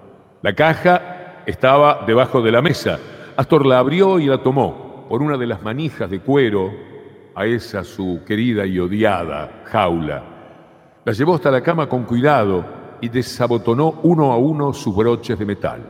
La 0.42 0.54
caja 0.54 1.42
estaba 1.46 2.04
debajo 2.06 2.42
de 2.42 2.52
la 2.52 2.62
mesa. 2.62 3.00
Astor 3.36 3.66
la 3.66 3.80
abrió 3.80 4.20
y 4.20 4.26
la 4.26 4.40
tomó 4.40 5.06
por 5.08 5.20
una 5.20 5.36
de 5.36 5.48
las 5.48 5.62
manijas 5.62 6.08
de 6.08 6.20
cuero 6.20 6.87
a 7.38 7.46
esa 7.46 7.84
su 7.84 8.22
querida 8.26 8.66
y 8.66 8.80
odiada 8.80 9.62
jaula. 9.66 10.24
La 11.04 11.12
llevó 11.12 11.36
hasta 11.36 11.52
la 11.52 11.62
cama 11.62 11.88
con 11.88 12.02
cuidado 12.02 12.64
y 13.00 13.08
desabotonó 13.08 14.00
uno 14.02 14.32
a 14.32 14.36
uno 14.36 14.72
sus 14.72 14.96
broches 14.96 15.38
de 15.38 15.46
metal. 15.46 15.80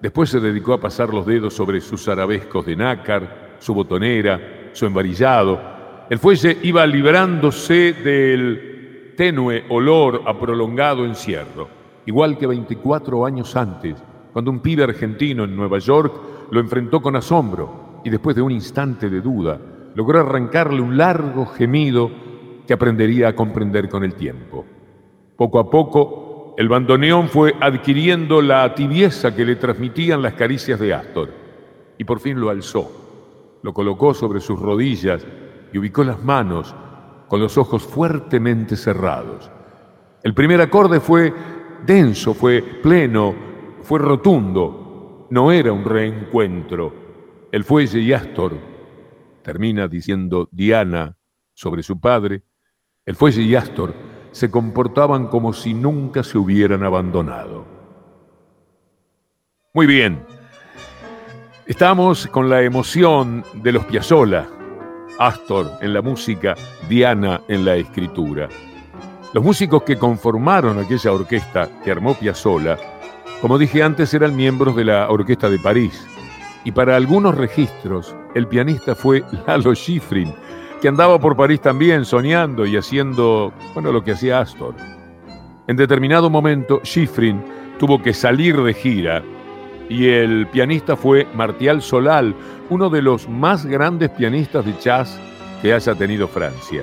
Después 0.00 0.30
se 0.30 0.40
dedicó 0.40 0.72
a 0.72 0.80
pasar 0.80 1.12
los 1.12 1.26
dedos 1.26 1.52
sobre 1.52 1.82
sus 1.82 2.08
arabescos 2.08 2.64
de 2.64 2.76
nácar, 2.76 3.56
su 3.58 3.74
botonera, 3.74 4.70
su 4.72 4.86
embarillado. 4.86 5.60
El 6.08 6.18
fuelle 6.18 6.56
iba 6.62 6.86
librándose 6.86 7.92
del 7.92 9.12
tenue 9.18 9.66
olor 9.68 10.22
a 10.24 10.32
prolongado 10.38 11.04
encierro, 11.04 11.68
igual 12.06 12.38
que 12.38 12.46
24 12.46 13.26
años 13.26 13.54
antes, 13.54 14.02
cuando 14.32 14.50
un 14.50 14.60
pibe 14.60 14.84
argentino 14.84 15.44
en 15.44 15.54
Nueva 15.54 15.78
York 15.78 16.14
lo 16.50 16.58
enfrentó 16.58 17.02
con 17.02 17.16
asombro 17.16 18.00
y 18.02 18.08
después 18.08 18.34
de 18.34 18.40
un 18.40 18.52
instante 18.52 19.10
de 19.10 19.20
duda, 19.20 19.60
logró 19.96 20.20
arrancarle 20.20 20.82
un 20.82 20.98
largo 20.98 21.46
gemido 21.46 22.10
que 22.66 22.74
aprendería 22.74 23.28
a 23.28 23.34
comprender 23.34 23.88
con 23.88 24.04
el 24.04 24.14
tiempo. 24.14 24.66
Poco 25.36 25.58
a 25.58 25.70
poco, 25.70 26.54
el 26.58 26.68
bandoneón 26.68 27.28
fue 27.28 27.54
adquiriendo 27.58 28.42
la 28.42 28.74
tibieza 28.74 29.34
que 29.34 29.46
le 29.46 29.56
transmitían 29.56 30.20
las 30.20 30.34
caricias 30.34 30.78
de 30.78 30.92
Astor, 30.92 31.30
y 31.96 32.04
por 32.04 32.20
fin 32.20 32.38
lo 32.38 32.50
alzó, 32.50 33.58
lo 33.62 33.72
colocó 33.72 34.12
sobre 34.12 34.40
sus 34.40 34.60
rodillas 34.60 35.26
y 35.72 35.78
ubicó 35.78 36.04
las 36.04 36.22
manos 36.22 36.74
con 37.26 37.40
los 37.40 37.56
ojos 37.56 37.82
fuertemente 37.82 38.76
cerrados. 38.76 39.50
El 40.22 40.34
primer 40.34 40.60
acorde 40.60 41.00
fue 41.00 41.32
denso, 41.86 42.34
fue 42.34 42.60
pleno, 42.82 43.34
fue 43.80 43.98
rotundo, 43.98 45.26
no 45.30 45.50
era 45.50 45.72
un 45.72 45.84
reencuentro. 45.84 46.92
El 47.50 47.64
fuelle 47.64 48.00
y 48.00 48.12
Astor 48.12 48.75
termina 49.46 49.86
diciendo 49.86 50.48
Diana 50.50 51.16
sobre 51.54 51.84
su 51.84 52.00
padre, 52.00 52.42
el 53.04 53.14
fuelle 53.14 53.42
y 53.42 53.54
Astor 53.54 53.94
se 54.32 54.50
comportaban 54.50 55.28
como 55.28 55.52
si 55.52 55.72
nunca 55.72 56.24
se 56.24 56.36
hubieran 56.36 56.82
abandonado. 56.82 57.64
Muy 59.72 59.86
bien, 59.86 60.20
estamos 61.64 62.26
con 62.26 62.50
la 62.50 62.62
emoción 62.62 63.44
de 63.54 63.70
los 63.70 63.84
Piazzolla, 63.84 64.48
Astor 65.16 65.78
en 65.80 65.94
la 65.94 66.02
música, 66.02 66.56
Diana 66.88 67.40
en 67.46 67.64
la 67.64 67.76
escritura. 67.76 68.48
Los 69.32 69.44
músicos 69.44 69.84
que 69.84 69.96
conformaron 69.96 70.80
aquella 70.80 71.12
orquesta 71.12 71.68
que 71.84 71.92
armó 71.92 72.14
Piazzolla, 72.14 72.78
como 73.40 73.58
dije 73.58 73.84
antes, 73.84 74.12
eran 74.12 74.34
miembros 74.34 74.74
de 74.74 74.86
la 74.86 75.08
Orquesta 75.08 75.48
de 75.48 75.60
París, 75.60 76.04
y 76.66 76.72
para 76.72 76.96
algunos 76.96 77.36
registros 77.36 78.14
el 78.34 78.48
pianista 78.48 78.96
fue 78.96 79.22
Lalo 79.46 79.72
Schifrin, 79.72 80.34
que 80.82 80.88
andaba 80.88 81.18
por 81.18 81.36
París 81.36 81.60
también 81.60 82.04
soñando 82.04 82.66
y 82.66 82.76
haciendo, 82.76 83.52
bueno, 83.72 83.92
lo 83.92 84.02
que 84.02 84.12
hacía 84.12 84.40
Astor. 84.40 84.74
En 85.68 85.76
determinado 85.76 86.28
momento 86.28 86.80
Schifrin 86.82 87.40
tuvo 87.78 88.02
que 88.02 88.12
salir 88.12 88.60
de 88.60 88.74
gira 88.74 89.22
y 89.88 90.08
el 90.08 90.48
pianista 90.48 90.96
fue 90.96 91.28
Martial 91.34 91.80
Solal, 91.80 92.34
uno 92.68 92.90
de 92.90 93.00
los 93.00 93.28
más 93.28 93.64
grandes 93.64 94.10
pianistas 94.10 94.66
de 94.66 94.74
jazz 94.80 95.20
que 95.62 95.72
haya 95.72 95.94
tenido 95.94 96.26
Francia. 96.26 96.82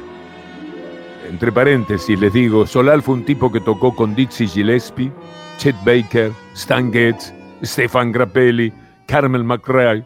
Entre 1.29 1.51
paréntesis 1.51 2.17
les 2.17 2.31
digo, 2.31 2.65
Solal 2.65 3.01
fue 3.01 3.15
un 3.15 3.25
tipo 3.25 3.51
que 3.51 3.59
tocó 3.59 3.93
con 3.93 4.15
Dizzy 4.15 4.47
Gillespie, 4.47 5.11
Chet 5.57 5.75
Baker, 5.83 6.31
Stan 6.53 6.91
Getz, 6.91 7.33
Stefan 7.63 8.13
Grappelli, 8.13 8.71
Carmel 9.05 9.43
McRae 9.43 10.05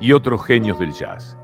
y 0.00 0.12
otros 0.12 0.44
genios 0.44 0.78
del 0.78 0.92
jazz. 0.92 1.36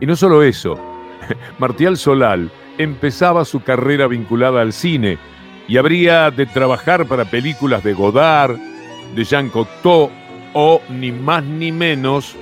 Y 0.00 0.06
no 0.06 0.16
solo 0.16 0.42
eso, 0.42 0.78
Martial 1.58 1.96
Solal 1.96 2.50
empezaba 2.78 3.44
su 3.44 3.62
carrera 3.62 4.06
vinculada 4.06 4.60
al 4.60 4.72
cine 4.72 5.18
y 5.68 5.76
habría 5.76 6.30
de 6.30 6.46
trabajar 6.46 7.06
para 7.06 7.24
películas 7.24 7.82
de 7.84 7.94
Godard, 7.94 8.56
de 9.14 9.24
Jean 9.24 9.48
Cocteau 9.48 10.10
o 10.52 10.80
ni 10.88 11.12
más 11.12 11.44
ni 11.44 11.72
menos 11.72 12.36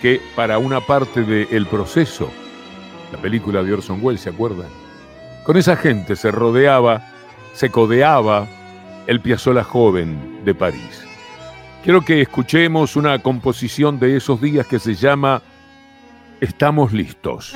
que 0.00 0.20
para 0.34 0.58
una 0.58 0.80
parte 0.80 1.22
de 1.22 1.48
El 1.50 1.66
Proceso, 1.66 2.30
la 3.12 3.18
película 3.18 3.62
de 3.62 3.72
Orson 3.72 3.98
Welles, 4.02 4.22
¿se 4.22 4.30
acuerdan? 4.30 4.68
Con 5.44 5.56
esa 5.56 5.76
gente 5.76 6.16
se 6.16 6.30
rodeaba, 6.30 7.02
se 7.52 7.70
codeaba 7.70 8.46
el 9.06 9.20
Piazzolla 9.20 9.64
joven 9.64 10.44
de 10.44 10.54
París. 10.54 11.09
Quiero 11.82 12.02
que 12.02 12.20
escuchemos 12.20 12.94
una 12.96 13.18
composición 13.20 13.98
de 13.98 14.16
esos 14.16 14.40
días 14.40 14.66
que 14.66 14.78
se 14.78 14.94
llama 14.94 15.42
Estamos 16.40 16.92
listos. 16.92 17.54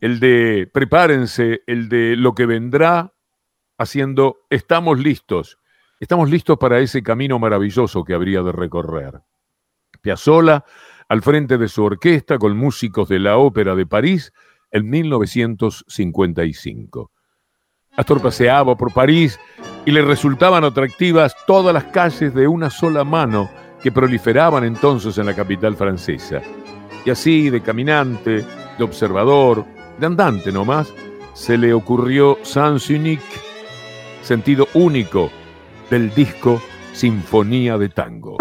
El 0.00 0.20
de 0.20 0.70
prepárense, 0.72 1.60
el 1.66 1.88
de 1.88 2.14
lo 2.16 2.34
que 2.34 2.46
vendrá, 2.46 3.12
haciendo 3.78 4.38
estamos 4.50 4.98
listos, 4.98 5.58
estamos 6.00 6.28
listos 6.30 6.58
para 6.58 6.80
ese 6.80 7.02
camino 7.02 7.38
maravilloso 7.38 8.04
que 8.04 8.14
habría 8.14 8.42
de 8.42 8.52
recorrer. 8.52 9.22
Piazzolla, 10.02 10.64
al 11.08 11.22
frente 11.22 11.56
de 11.56 11.68
su 11.68 11.82
orquesta 11.82 12.38
con 12.38 12.54
músicos 12.56 13.08
de 13.08 13.18
la 13.18 13.38
Ópera 13.38 13.74
de 13.74 13.86
París 13.86 14.32
en 14.70 14.88
1955. 14.88 17.10
Astor 17.96 18.22
paseaba 18.22 18.76
por 18.76 18.92
París 18.92 19.40
y 19.84 19.92
le 19.92 20.02
resultaban 20.02 20.62
atractivas 20.64 21.34
todas 21.46 21.72
las 21.74 21.84
calles 21.84 22.34
de 22.34 22.46
una 22.46 22.68
sola 22.70 23.02
mano 23.04 23.50
que 23.82 23.90
proliferaban 23.90 24.62
entonces 24.64 25.18
en 25.18 25.26
la 25.26 25.34
capital 25.34 25.74
francesa. 25.74 26.40
Y 27.04 27.10
así, 27.10 27.50
de 27.50 27.60
caminante, 27.62 28.44
observador, 28.84 29.64
de 29.98 30.06
andante 30.06 30.52
nomás, 30.52 30.92
se 31.34 31.56
le 31.56 31.72
ocurrió 31.72 32.38
Sans 32.42 32.88
Unique, 32.90 33.40
sentido 34.22 34.68
único 34.74 35.30
del 35.90 36.14
disco 36.14 36.60
Sinfonía 36.92 37.78
de 37.78 37.88
Tango. 37.88 38.36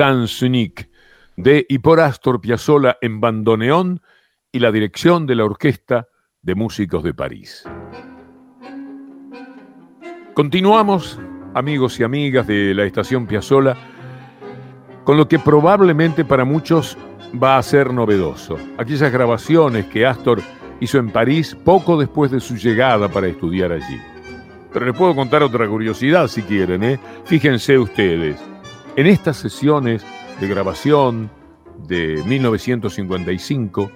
Sansonic 0.00 0.88
de 1.36 1.66
y 1.68 1.78
por 1.80 2.00
Astor 2.00 2.40
Piazzolla 2.40 2.96
en 3.02 3.20
bandoneón 3.20 4.00
y 4.50 4.60
la 4.60 4.72
dirección 4.72 5.26
de 5.26 5.34
la 5.34 5.44
Orquesta 5.44 6.08
de 6.40 6.54
Músicos 6.54 7.02
de 7.04 7.12
París. 7.12 7.64
Continuamos, 10.32 11.20
amigos 11.52 12.00
y 12.00 12.04
amigas 12.04 12.46
de 12.46 12.72
la 12.72 12.84
estación 12.84 13.26
Piazzolla, 13.26 13.76
con 15.04 15.18
lo 15.18 15.28
que 15.28 15.38
probablemente 15.38 16.24
para 16.24 16.46
muchos 16.46 16.96
va 17.34 17.58
a 17.58 17.62
ser 17.62 17.92
novedoso. 17.92 18.56
Aquellas 18.78 19.12
grabaciones 19.12 19.84
que 19.84 20.06
Astor 20.06 20.40
hizo 20.80 20.96
en 20.96 21.10
París 21.10 21.54
poco 21.62 22.00
después 22.00 22.30
de 22.30 22.40
su 22.40 22.56
llegada 22.56 23.06
para 23.08 23.26
estudiar 23.26 23.70
allí. 23.70 24.00
Pero 24.72 24.86
les 24.86 24.96
puedo 24.96 25.14
contar 25.14 25.42
otra 25.42 25.68
curiosidad 25.68 26.26
si 26.28 26.40
quieren, 26.40 26.84
¿eh? 26.84 26.98
Fíjense 27.26 27.78
ustedes. 27.78 28.40
En 28.96 29.06
estas 29.06 29.36
sesiones 29.36 30.04
de 30.40 30.48
grabación 30.48 31.30
de 31.86 32.22
1955, 32.26 33.90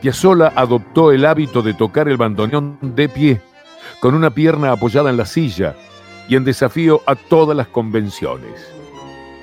Piazzolla 0.00 0.52
adoptó 0.56 1.12
el 1.12 1.26
hábito 1.26 1.60
de 1.60 1.74
tocar 1.74 2.08
el 2.08 2.16
bandoneón 2.16 2.78
de 2.80 3.08
pie, 3.10 3.42
con 4.00 4.14
una 4.14 4.30
pierna 4.30 4.72
apoyada 4.72 5.10
en 5.10 5.18
la 5.18 5.26
silla 5.26 5.76
y 6.26 6.36
en 6.36 6.44
desafío 6.44 7.02
a 7.06 7.16
todas 7.16 7.54
las 7.54 7.68
convenciones. 7.68 8.72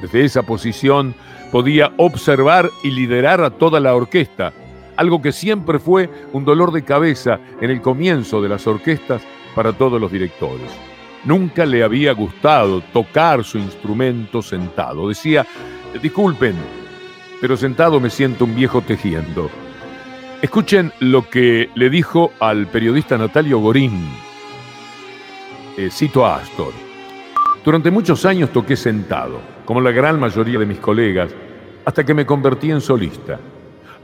Desde 0.01 0.25
esa 0.25 0.43
posición 0.43 1.13
podía 1.51 1.93
observar 1.97 2.71
y 2.83 2.89
liderar 2.89 3.41
a 3.41 3.51
toda 3.51 3.79
la 3.79 3.95
orquesta, 3.95 4.51
algo 4.95 5.21
que 5.21 5.31
siempre 5.31 5.77
fue 5.77 6.09
un 6.33 6.43
dolor 6.43 6.71
de 6.71 6.83
cabeza 6.83 7.39
en 7.61 7.69
el 7.69 7.81
comienzo 7.81 8.41
de 8.41 8.49
las 8.49 8.65
orquestas 8.65 9.21
para 9.53 9.73
todos 9.73 10.01
los 10.01 10.11
directores. 10.11 10.96
Nunca 11.27 11.65
le 11.65 11.83
había 11.83 12.13
gustado 12.13 12.79
tocar 12.79 13.43
su 13.43 13.57
instrumento 13.57 14.41
sentado. 14.41 15.09
Decía, 15.09 15.45
disculpen, 16.01 16.55
pero 17.41 17.57
sentado 17.57 17.99
me 17.99 18.09
siento 18.09 18.45
un 18.45 18.55
viejo 18.55 18.79
tejiendo. 18.79 19.49
Escuchen 20.41 20.93
lo 21.01 21.29
que 21.29 21.69
le 21.75 21.89
dijo 21.89 22.31
al 22.39 22.67
periodista 22.67 23.17
Natalio 23.17 23.59
Gorín. 23.59 24.07
Eh, 25.75 25.89
cito 25.91 26.25
a 26.25 26.37
Astor. 26.37 26.71
Durante 27.65 27.91
muchos 27.91 28.23
años 28.23 28.53
toqué 28.53 28.77
sentado, 28.77 29.41
como 29.65 29.81
la 29.81 29.91
gran 29.91 30.17
mayoría 30.21 30.59
de 30.59 30.65
mis 30.65 30.79
colegas, 30.79 31.31
hasta 31.83 32.05
que 32.05 32.13
me 32.13 32.25
convertí 32.25 32.71
en 32.71 32.79
solista. 32.79 33.37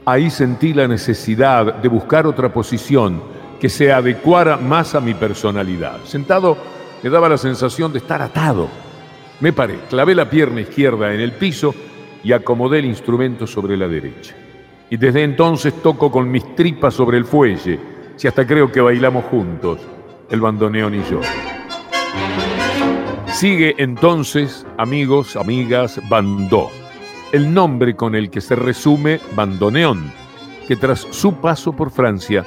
ahí 0.06 0.30
sentí 0.30 0.74
la 0.74 0.90
necesidad 0.90 1.76
de 1.76 1.88
buscar 1.88 2.28
otra 2.28 2.52
posición 2.52 3.24
que 3.62 3.70
se 3.70 3.94
adecuara 3.94 4.58
más 4.58 4.94
a 4.94 5.00
mi 5.00 5.14
personalidad. 5.14 6.04
Sentado 6.04 6.73
me 7.04 7.10
daba 7.10 7.28
la 7.28 7.38
sensación 7.38 7.92
de 7.92 8.00
estar 8.00 8.22
atado. 8.22 8.70
Me 9.42 9.52
paré, 9.52 9.78
clavé 9.90 10.16
la 10.16 10.30
pierna 10.30 10.62
izquierda 10.62 11.14
en 11.14 11.20
el 11.20 11.34
piso 11.34 11.76
y 12.24 12.32
acomodé 12.32 12.80
el 12.80 12.86
instrumento 12.86 13.46
sobre 13.46 13.76
la 13.76 13.90
derecha. 13.90 14.34
Y 14.90 14.96
desde 14.96 15.24
entonces 15.24 15.74
toco 15.84 16.10
con 16.10 16.32
mis 16.32 16.56
tripas 16.56 16.94
sobre 16.94 17.18
el 17.18 17.26
fuelle, 17.26 17.80
si 18.16 18.28
hasta 18.28 18.48
creo 18.48 18.72
que 18.72 18.80
bailamos 18.80 19.26
juntos, 19.26 19.80
el 20.30 20.40
bandoneón 20.40 20.96
y 20.96 21.04
yo. 21.10 21.20
Sigue 23.28 23.76
entonces, 23.80 24.66
amigos, 24.78 25.36
amigas, 25.36 26.00
bandó, 26.08 26.70
el 27.34 27.54
nombre 27.54 27.96
con 27.96 28.16
el 28.16 28.30
que 28.30 28.40
se 28.40 28.56
resume 28.56 29.20
bandoneón, 29.36 30.10
que 30.68 30.78
tras 30.78 31.00
su 31.00 31.36
paso 31.42 31.74
por 31.74 31.92
Francia, 31.92 32.46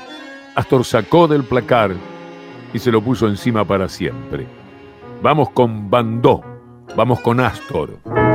Astor 0.55 0.85
sacó 0.85 1.29
del 1.29 1.45
placar 1.45 1.95
y 2.77 2.79
se 2.79 2.93
lo 2.93 3.01
puso 3.01 3.27
encima 3.27 3.65
para 3.65 3.89
siempre. 3.89 4.47
Vamos 5.23 5.49
con 5.51 5.89
bandó, 5.89 6.43
vamos 6.95 7.21
con 7.21 7.41
Astor. 7.41 8.26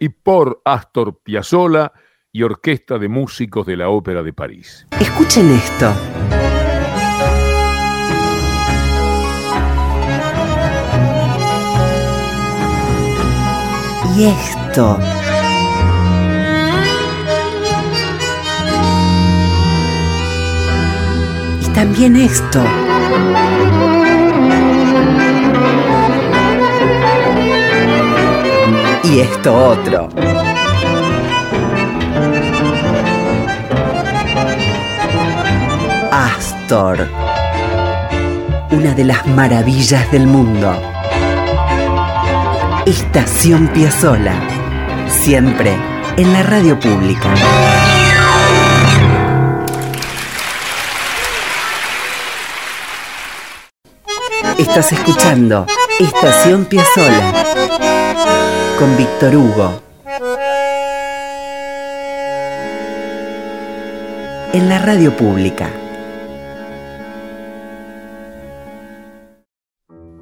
Y 0.00 0.08
por 0.08 0.62
Astor 0.64 1.20
Piazzolla 1.22 1.92
y 2.30 2.42
Orquesta 2.42 2.98
de 2.98 3.08
Músicos 3.08 3.66
de 3.66 3.76
la 3.76 3.88
Ópera 3.88 4.22
de 4.22 4.32
París. 4.32 4.86
Escuchen 5.00 5.50
esto. 5.50 5.92
Y 14.16 14.24
esto. 14.24 14.98
Y 21.60 21.74
también 21.74 22.16
esto. 22.16 22.62
Y 29.12 29.20
esto 29.20 29.54
otro. 29.54 30.08
Astor, 36.10 37.08
una 38.70 38.94
de 38.94 39.04
las 39.04 39.26
maravillas 39.26 40.10
del 40.10 40.26
mundo. 40.26 40.74
Estación 42.86 43.68
Piazzola, 43.68 44.34
siempre 45.08 45.76
en 46.16 46.32
la 46.32 46.42
radio 46.42 46.80
pública. 46.80 47.34
Estás 54.58 54.92
escuchando 54.92 55.66
Estación 56.00 56.64
Piazzola 56.64 57.51
con 58.78 58.96
Víctor 58.96 59.36
Hugo. 59.36 59.82
En 64.52 64.68
la 64.68 64.78
radio 64.78 65.16
pública. 65.16 65.70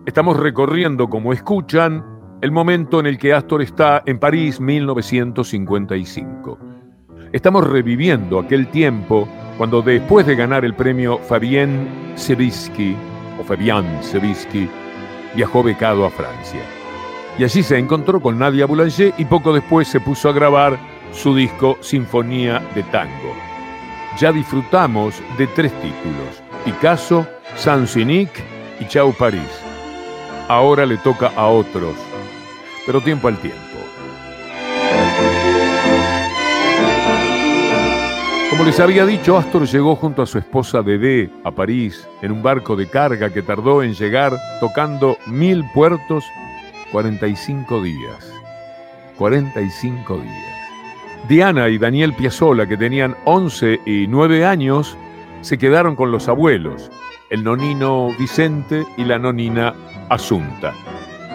Estamos 0.06 0.38
recorriendo, 0.38 1.08
como 1.08 1.32
escuchan, 1.32 2.04
el 2.40 2.52
momento 2.52 3.00
en 3.00 3.06
el 3.06 3.18
que 3.18 3.32
Astor 3.32 3.62
está 3.62 4.02
en 4.06 4.18
París 4.18 4.60
1955. 4.60 6.58
Estamos 7.32 7.66
reviviendo 7.66 8.38
aquel 8.38 8.68
tiempo 8.68 9.28
cuando 9.58 9.82
después 9.82 10.26
de 10.26 10.36
ganar 10.36 10.64
el 10.64 10.74
premio 10.74 11.18
Fabien 11.18 12.12
Sevisky, 12.14 12.96
o 13.38 13.44
Fabian 13.44 14.02
Sevisky, 14.02 14.68
viajó 15.34 15.62
becado 15.62 16.06
a 16.06 16.10
Francia. 16.10 16.79
Y 17.38 17.44
allí 17.44 17.62
se 17.62 17.78
encontró 17.78 18.20
con 18.20 18.38
Nadia 18.38 18.66
Boulanger 18.66 19.14
y 19.16 19.24
poco 19.24 19.52
después 19.52 19.88
se 19.88 20.00
puso 20.00 20.28
a 20.28 20.32
grabar 20.32 20.78
su 21.12 21.34
disco 21.34 21.78
Sinfonía 21.80 22.62
de 22.74 22.82
Tango. 22.84 23.34
Ya 24.18 24.32
disfrutamos 24.32 25.22
de 25.38 25.46
tres 25.46 25.72
títulos, 25.80 26.42
Picasso, 26.64 27.26
Saint-Cynique 27.56 28.42
y 28.80 28.86
Chau 28.86 29.12
París. 29.14 29.40
Ahora 30.48 30.84
le 30.84 30.96
toca 30.98 31.32
a 31.36 31.46
otros, 31.46 31.94
pero 32.84 33.00
tiempo 33.00 33.28
al 33.28 33.38
tiempo. 33.38 33.60
Como 38.50 38.64
les 38.64 38.80
había 38.80 39.06
dicho, 39.06 39.38
Astor 39.38 39.64
llegó 39.66 39.96
junto 39.96 40.22
a 40.22 40.26
su 40.26 40.36
esposa 40.36 40.82
Dede 40.82 41.30
a 41.44 41.50
París 41.50 42.06
en 42.20 42.32
un 42.32 42.42
barco 42.42 42.76
de 42.76 42.88
carga 42.88 43.30
que 43.30 43.40
tardó 43.40 43.82
en 43.82 43.94
llegar 43.94 44.36
tocando 44.60 45.16
mil 45.26 45.64
puertos 45.72 46.24
45 46.92 47.82
días. 47.82 48.32
45 49.16 50.18
días. 50.18 50.60
Diana 51.28 51.68
y 51.68 51.78
Daniel 51.78 52.14
Piazzola, 52.14 52.66
que 52.66 52.76
tenían 52.76 53.14
11 53.24 53.80
y 53.84 54.06
9 54.08 54.44
años, 54.44 54.96
se 55.42 55.58
quedaron 55.58 55.94
con 55.94 56.10
los 56.10 56.28
abuelos, 56.28 56.90
el 57.30 57.44
nonino 57.44 58.10
Vicente 58.18 58.84
y 58.96 59.04
la 59.04 59.18
nonina 59.18 59.74
Asunta. 60.08 60.74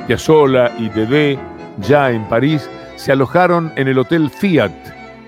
Piazzola 0.08 0.72
y 0.78 0.89
Dede, 0.89 1.39
ya 1.80 2.12
en 2.12 2.26
París, 2.26 2.70
se 2.96 3.12
alojaron 3.12 3.72
en 3.76 3.88
el 3.88 4.00
Hotel 4.00 4.30
Fiat, 4.30 4.72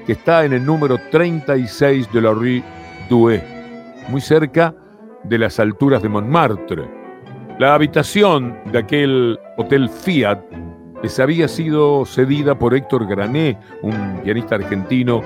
que 0.06 0.14
está 0.14 0.44
en 0.44 0.54
el 0.54 0.66
número 0.66 0.98
36 1.12 2.12
de 2.12 2.22
la 2.22 2.32
Rue 2.32 2.64
Douai, 3.10 3.44
muy 4.10 4.22
cerca 4.22 4.74
de 5.24 5.38
las 5.38 5.60
alturas 5.60 6.02
de 6.02 6.10
Montmartre. 6.10 6.90
La 7.60 7.74
habitación 7.74 8.58
de 8.72 8.80
aquel 8.80 9.40
Hotel 9.58 9.90
Fiat 9.90 10.40
les 11.02 11.20
había 11.20 11.48
sido 11.48 12.06
cedida 12.06 12.58
por 12.58 12.76
Héctor 12.76 13.08
Grané, 13.08 13.58
un 13.82 14.22
pianista 14.24 14.56
argentino 14.56 15.22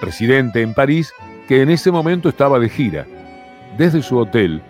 residente 0.00 0.62
en 0.62 0.74
París, 0.74 1.12
que 1.48 1.62
en 1.62 1.70
ese 1.70 1.90
momento 1.90 2.28
estaba 2.28 2.58
de 2.58 2.68
gira. 2.68 3.06
Desde 3.78 4.02
su 4.02 4.18
hotel, 4.18 4.60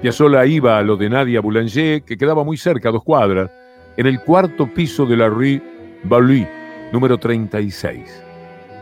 Piazzolla 0.00 0.44
iba 0.46 0.78
a 0.78 0.82
lo 0.82 0.96
de 0.96 1.10
Nadia 1.10 1.40
Boulanger, 1.40 2.02
que 2.02 2.16
quedaba 2.16 2.42
muy 2.42 2.56
cerca, 2.56 2.90
dos 2.90 3.04
cuadras, 3.04 3.50
en 3.96 4.06
el 4.06 4.20
cuarto 4.20 4.66
piso 4.72 5.06
de 5.06 5.16
la 5.16 5.28
Rue 5.28 5.62
Baluy, 6.04 6.46
número 6.92 7.18
36. 7.18 8.22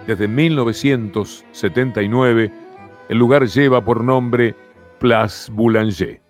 Desde 0.06 0.28
1979, 0.28 2.52
el 3.08 3.18
lugar 3.18 3.46
lleva 3.46 3.82
por 3.84 4.02
nombre 4.02 4.56
Place 4.98 5.52
Boulanger. 5.52 6.20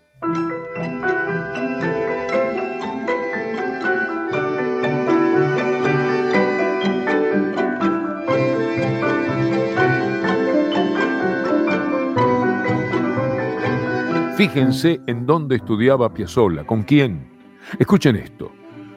Fíjense 14.42 15.00
en 15.07 15.24
dónde 15.24 15.55
estudiaba 15.55 16.12
Piazzolla, 16.12 16.64
con 16.64 16.83
quién. 16.83 17.28
Escuchen 17.78 18.16
esto. 18.16 18.50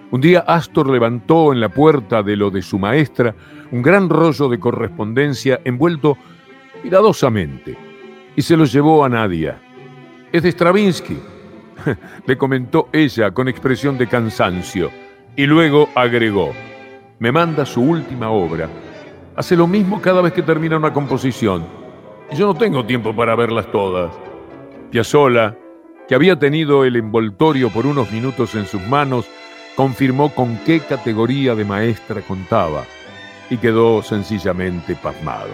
Un 0.10 0.20
día 0.20 0.40
Astor 0.40 0.90
levantó 0.90 1.54
en 1.54 1.60
la 1.60 1.70
puerta 1.70 2.24
de 2.24 2.36
lo 2.36 2.50
de 2.50 2.64
su 2.64 2.80
maestra 2.80 3.36
un 3.70 3.84
gran 3.84 4.10
rollo 4.10 4.50
de 4.50 4.60
correspondencia 4.60 5.62
envuelto 5.64 6.18
miradosamente 6.84 7.78
y 8.36 8.42
se 8.42 8.58
lo 8.58 8.66
llevó 8.66 9.06
a 9.06 9.10
Nadia. 9.10 9.62
Es 10.32 10.42
de 10.42 10.52
Stravinsky, 10.52 11.20
le 12.26 12.38
comentó 12.40 12.90
ella 12.92 13.30
con 13.30 13.48
expresión 13.48 14.00
de 14.00 14.08
cansancio 14.08 14.90
y 15.36 15.46
luego 15.46 15.90
agregó, 15.94 16.54
me 17.20 17.32
manda 17.32 17.68
su 17.68 17.84
última 17.84 18.32
obra. 18.32 18.68
Hace 19.36 19.56
lo 19.56 19.68
mismo 19.68 20.02
cada 20.02 20.24
vez 20.24 20.34
que 20.34 20.42
termina 20.42 20.76
una 20.76 20.92
composición. 20.92 21.68
Yo 22.32 22.48
no 22.48 22.56
tengo 22.56 22.84
tiempo 22.84 23.16
para 23.16 23.36
verlas 23.36 23.72
todas. 23.72 24.12
Piazzolla, 24.96 25.58
que 26.08 26.16
había 26.16 26.40
tenido 26.40 26.86
el 26.86 26.96
envoltorio 26.96 27.70
por 27.70 27.86
unos 27.86 28.10
minutos 28.14 28.56
en 28.56 28.66
sus 28.66 28.82
manos, 28.84 29.26
confirmó 29.76 30.34
con 30.34 30.58
qué 30.60 30.80
categoría 30.80 31.54
de 31.54 31.66
maestra 31.66 32.22
contaba 32.22 32.86
y 33.50 33.58
quedó 33.58 34.02
sencillamente 34.02 34.96
pasmado. 34.96 35.50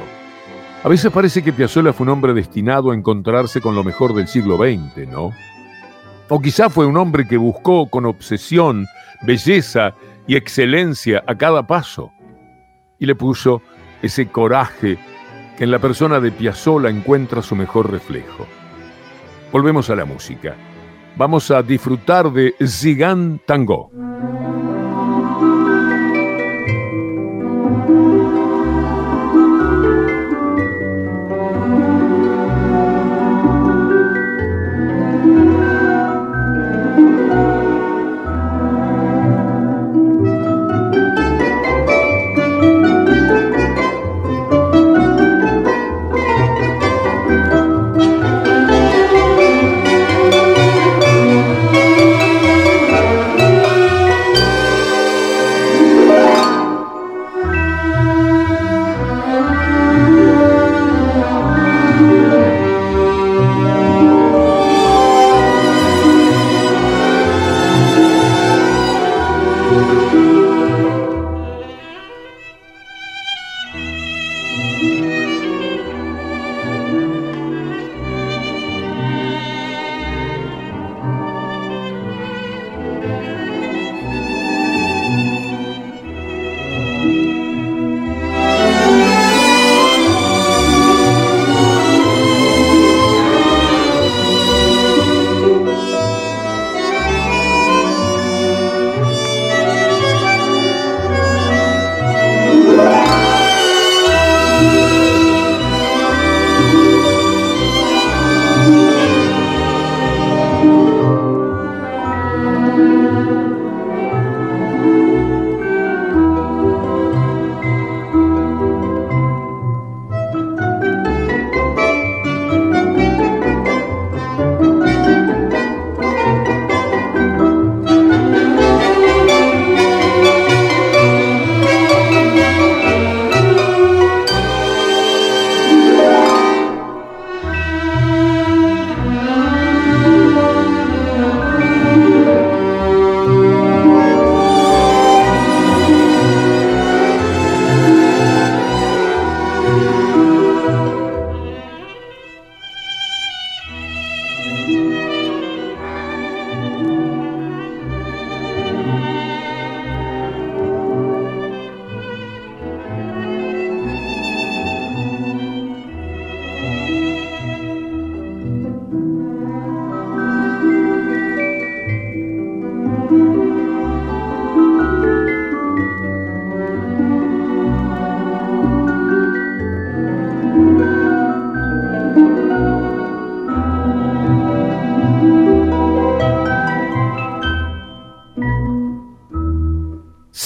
A 0.83 0.87
veces 0.87 1.11
parece 1.11 1.41
que 1.41 1.53
Piazzolla 1.53 1.91
fue 1.91 2.03
un 2.03 2.11
hombre 2.11 2.35
destinado 2.35 2.91
a 2.91 2.93
encontrarse 2.93 3.61
con 3.61 3.73
lo 3.73 3.83
mejor 3.83 4.13
del 4.13 4.27
siglo 4.27 4.57
XX, 4.57 5.07
¿no? 5.09 5.31
O 6.29 6.39
quizá 6.39 6.69
fue 6.69 6.85
un 6.85 6.97
hombre 6.97 7.27
que 7.27 7.37
buscó 7.37 7.87
con 7.87 8.05
obsesión 8.05 8.85
belleza 9.23 9.95
y 10.27 10.35
excelencia 10.35 11.23
a 11.25 11.33
cada 11.33 11.65
paso 11.65 12.11
y 12.99 13.07
le 13.07 13.15
puso 13.15 13.63
ese 14.03 14.27
coraje 14.27 14.99
que 15.57 15.63
en 15.63 15.71
la 15.71 15.79
persona 15.79 16.19
de 16.19 16.31
Piazzolla 16.31 16.91
encuentra 16.91 17.41
su 17.41 17.55
mejor 17.55 17.89
reflejo. 17.89 18.45
Volvemos 19.51 19.89
a 19.89 19.95
la 19.95 20.05
música. 20.05 20.55
Vamos 21.17 21.51
a 21.51 21.61
disfrutar 21.61 22.31
de 22.31 22.55
Zigan 22.65 23.41
Tango. 23.45 23.91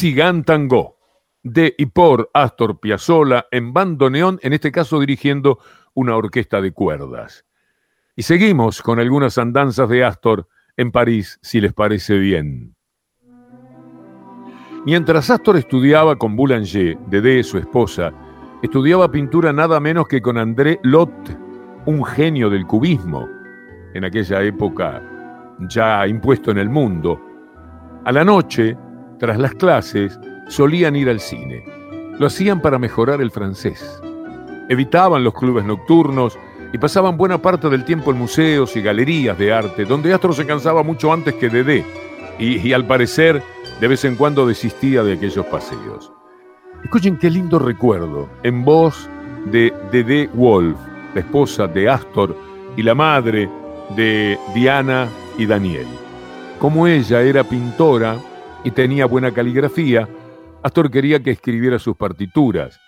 Michigan 0.05 0.43
Tango, 0.43 0.99
de 1.41 1.73
y 1.79 1.87
por 1.87 2.29
Astor 2.31 2.79
Piazzolla 2.79 3.47
en 3.49 3.73
bandoneón, 3.73 4.37
en 4.43 4.53
este 4.53 4.71
caso 4.71 4.99
dirigiendo 4.99 5.57
una 5.95 6.15
orquesta 6.15 6.61
de 6.61 6.71
cuerdas. 6.73 7.43
Y 8.15 8.21
seguimos 8.21 8.83
con 8.83 8.99
algunas 8.99 9.39
andanzas 9.39 9.89
de 9.89 10.03
Astor 10.03 10.47
en 10.77 10.91
París, 10.91 11.39
si 11.41 11.59
les 11.59 11.73
parece 11.73 12.19
bien. 12.19 12.75
Mientras 14.85 15.31
Astor 15.31 15.57
estudiaba 15.57 16.15
con 16.19 16.35
Boulanger, 16.35 16.99
Dedé, 17.07 17.41
su 17.41 17.57
esposa, 17.57 18.13
estudiaba 18.61 19.09
pintura 19.09 19.51
nada 19.51 19.79
menos 19.79 20.07
que 20.07 20.21
con 20.21 20.37
André 20.37 20.79
Lot, 20.83 21.35
un 21.87 22.05
genio 22.05 22.51
del 22.51 22.67
cubismo, 22.67 23.27
en 23.95 24.05
aquella 24.05 24.43
época 24.43 25.01
ya 25.67 26.05
impuesto 26.05 26.51
en 26.51 26.59
el 26.59 26.69
mundo. 26.69 27.19
A 28.03 28.11
la 28.11 28.23
noche, 28.23 28.77
tras 29.19 29.37
las 29.39 29.53
clases, 29.55 30.19
solían 30.47 30.95
ir 30.95 31.09
al 31.09 31.19
cine. 31.19 31.63
Lo 32.19 32.27
hacían 32.27 32.61
para 32.61 32.79
mejorar 32.79 33.21
el 33.21 33.31
francés. 33.31 34.01
Evitaban 34.69 35.23
los 35.23 35.33
clubes 35.33 35.65
nocturnos 35.65 36.37
y 36.73 36.77
pasaban 36.77 37.17
buena 37.17 37.41
parte 37.41 37.69
del 37.69 37.85
tiempo 37.85 38.11
en 38.11 38.17
museos 38.17 38.75
y 38.75 38.81
galerías 38.81 39.37
de 39.37 39.53
arte, 39.53 39.85
donde 39.85 40.13
Astor 40.13 40.33
se 40.33 40.45
cansaba 40.45 40.83
mucho 40.83 41.11
antes 41.13 41.33
que 41.35 41.49
Dedé, 41.49 41.85
y, 42.39 42.57
y 42.57 42.73
al 42.73 42.85
parecer 42.85 43.41
de 43.79 43.87
vez 43.87 44.03
en 44.05 44.15
cuando 44.15 44.45
desistía 44.45 45.03
de 45.03 45.13
aquellos 45.13 45.45
paseos. 45.45 46.11
Escuchen 46.83 47.17
qué 47.17 47.29
lindo 47.29 47.59
recuerdo, 47.59 48.29
en 48.43 48.63
voz 48.63 49.09
de 49.45 49.73
Dedé 49.91 50.29
Wolf, 50.33 50.77
la 51.13 51.21
esposa 51.21 51.67
de 51.67 51.89
Astor 51.89 52.35
y 52.75 52.83
la 52.83 52.95
madre 52.95 53.49
de 53.95 54.37
Diana 54.53 55.07
y 55.37 55.45
Daniel. 55.45 55.87
Como 56.59 56.87
ella 56.87 57.21
era 57.21 57.43
pintora 57.43 58.17
y 58.65 58.71
tenía 58.71 59.05
buena 59.05 59.31
caligrafía, 59.31 60.09
Astor 60.63 60.89
quería 60.89 61.21
que 61.21 61.29
escribiera 61.29 61.77
sus 61.77 61.95
partituras, 61.95 62.79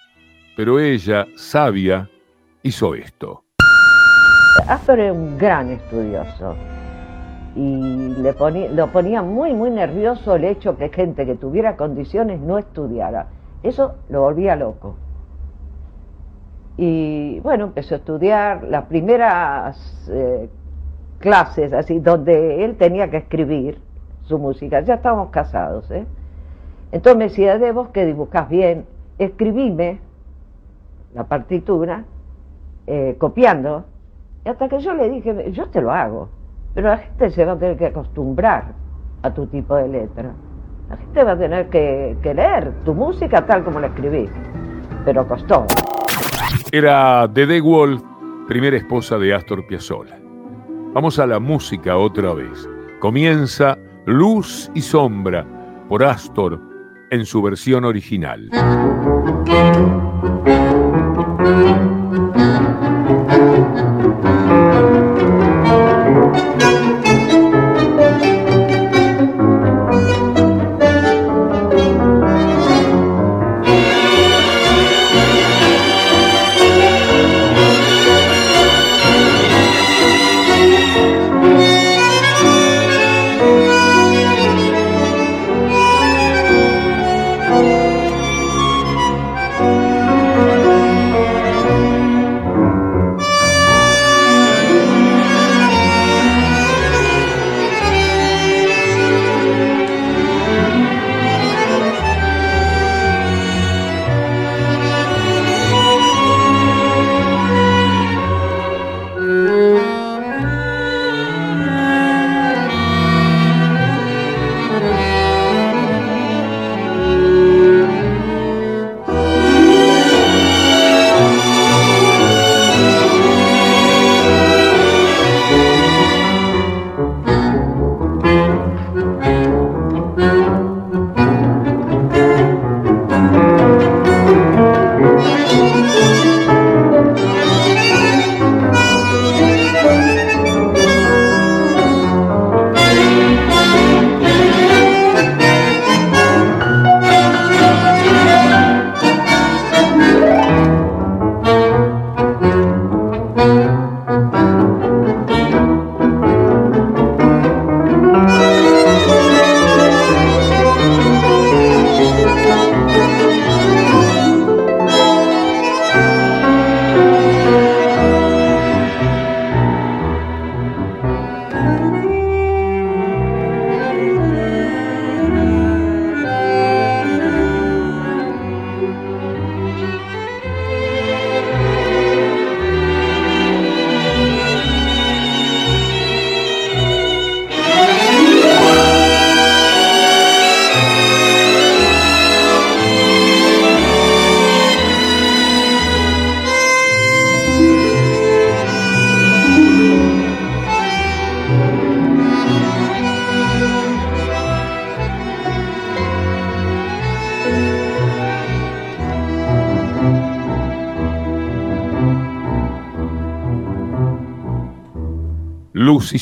pero 0.57 0.79
ella, 0.79 1.27
sabia, 1.35 2.09
hizo 2.63 2.95
esto. 2.95 3.43
Astor 4.67 4.99
era 4.99 5.13
un 5.13 5.37
gran 5.37 5.69
estudioso 5.69 6.55
y 7.55 8.15
le 8.19 8.33
ponía, 8.33 8.69
lo 8.69 8.91
ponía 8.91 9.21
muy, 9.21 9.53
muy 9.53 9.69
nervioso 9.69 10.35
el 10.35 10.45
hecho 10.45 10.75
que 10.77 10.89
gente 10.89 11.27
que 11.27 11.35
tuviera 11.35 11.77
condiciones 11.77 12.41
no 12.41 12.57
estudiara. 12.57 13.27
Eso 13.61 13.97
lo 14.09 14.21
volvía 14.21 14.55
loco. 14.55 14.95
Y 16.75 17.39
bueno, 17.41 17.65
empezó 17.65 17.93
a 17.93 17.97
estudiar 17.99 18.63
las 18.63 18.85
primeras 18.85 20.09
eh, 20.11 20.49
clases, 21.19 21.71
así, 21.71 21.99
donde 21.99 22.65
él 22.65 22.77
tenía 22.77 23.11
que 23.11 23.17
escribir 23.17 23.86
su 24.27 24.37
música. 24.37 24.81
Ya 24.81 24.95
estábamos 24.95 25.29
casados, 25.29 25.89
¿eh? 25.91 26.05
Entonces 26.91 27.17
me 27.17 27.23
decía, 27.25 27.57
de 27.57 27.71
vos 27.71 27.89
que 27.89 28.05
dibujás 28.05 28.47
bien, 28.49 28.85
escribime 29.17 29.99
la 31.13 31.25
partitura, 31.25 32.03
eh, 32.85 33.15
copiando, 33.17 33.85
y 34.45 34.49
hasta 34.49 34.69
que 34.69 34.79
yo 34.79 34.93
le 34.93 35.09
dije, 35.09 35.51
yo 35.51 35.67
te 35.69 35.81
lo 35.81 35.91
hago, 35.91 36.29
pero 36.73 36.89
la 36.89 36.97
gente 36.97 37.29
se 37.31 37.43
va 37.43 37.53
a 37.53 37.57
tener 37.57 37.77
que 37.77 37.87
acostumbrar 37.87 38.73
a 39.23 39.33
tu 39.33 39.47
tipo 39.47 39.75
de 39.75 39.87
letra. 39.87 40.31
La 40.89 40.95
gente 40.95 41.23
va 41.23 41.31
a 41.33 41.37
tener 41.37 41.69
que, 41.69 42.15
que 42.21 42.33
leer 42.33 42.71
tu 42.85 42.93
música 42.93 43.45
tal 43.45 43.63
como 43.65 43.79
la 43.79 43.87
escribí, 43.87 44.29
pero 45.03 45.27
costó. 45.27 45.65
Era 46.71 47.27
Dede 47.27 47.59
Wolf, 47.59 48.01
primera 48.47 48.77
esposa 48.77 49.17
de 49.17 49.33
Astor 49.33 49.67
Piazzolla. 49.67 50.17
Vamos 50.93 51.19
a 51.19 51.27
la 51.27 51.39
música 51.39 51.97
otra 51.97 52.33
vez. 52.33 52.69
Comienza 52.99 53.77
Luz 54.07 54.71
y 54.73 54.81
Sombra 54.81 55.45
por 55.89 56.01
Astor 56.01 56.61
en 57.11 57.25
su 57.25 57.41
versión 57.41 57.83
original. 57.83 58.49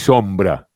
sombra 0.05 0.69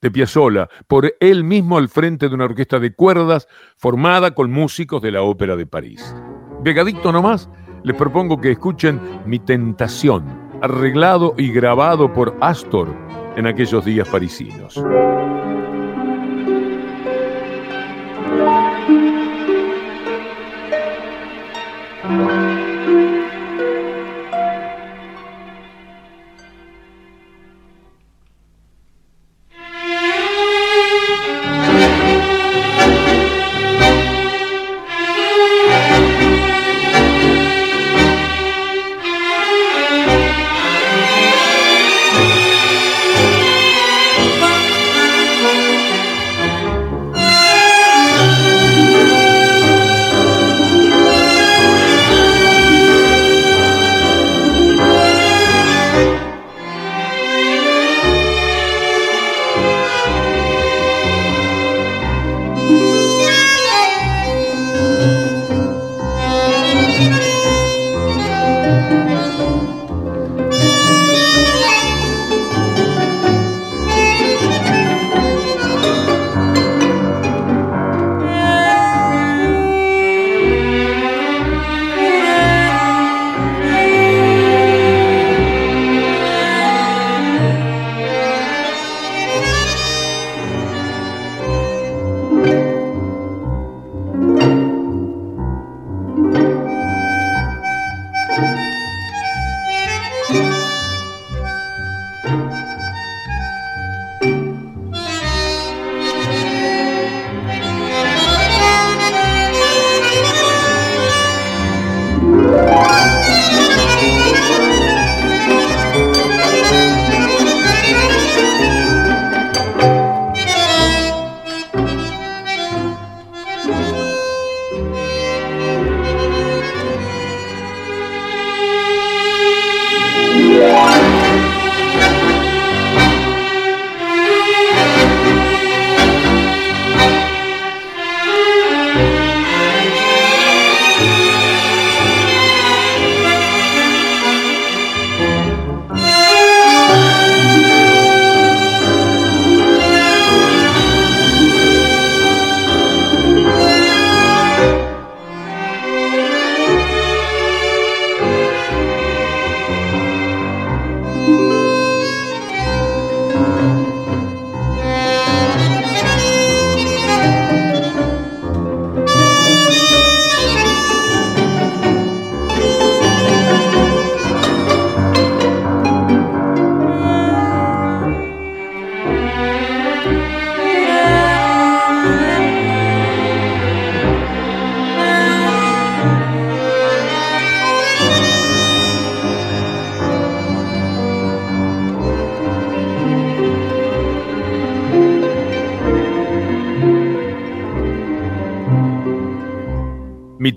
de 0.00 0.08
Piazzolla, 0.12 0.68
por 0.86 1.12
él 1.18 1.42
mismo 1.42 1.78
al 1.78 1.88
frente 1.88 2.28
de 2.28 2.34
una 2.36 2.44
orquesta 2.44 2.78
de 2.78 2.94
cuerdas 2.94 3.48
formada 3.76 4.30
con 4.36 4.52
músicos 4.52 5.02
de 5.02 5.10
la 5.10 5.22
Ópera 5.22 5.56
de 5.56 5.66
París. 5.66 6.14
Pegadicto 6.62 7.10
nomás, 7.10 7.50
les 7.82 7.96
propongo 7.96 8.40
que 8.40 8.52
escuchen 8.52 9.00
Mi 9.26 9.40
Tentación, 9.40 10.24
arreglado 10.62 11.34
y 11.36 11.50
grabado 11.50 12.12
por 12.12 12.36
Astor 12.40 12.94
en 13.36 13.48
aquellos 13.48 13.84
días 13.84 14.08
parisinos. 14.08 14.80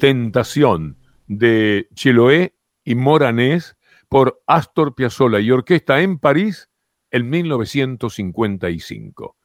Tentación 0.02 0.98
de 1.28 1.88
Chiloé 1.94 2.56
y 2.84 2.96
Moranés 2.96 3.78
por 4.10 4.42
Astor 4.48 4.96
Piazzolla 4.96 5.40
y 5.40 5.52
orquesta 5.52 6.02
en 6.02 6.18
París 6.18 6.72
en 7.12 7.30
1955. 7.30 9.36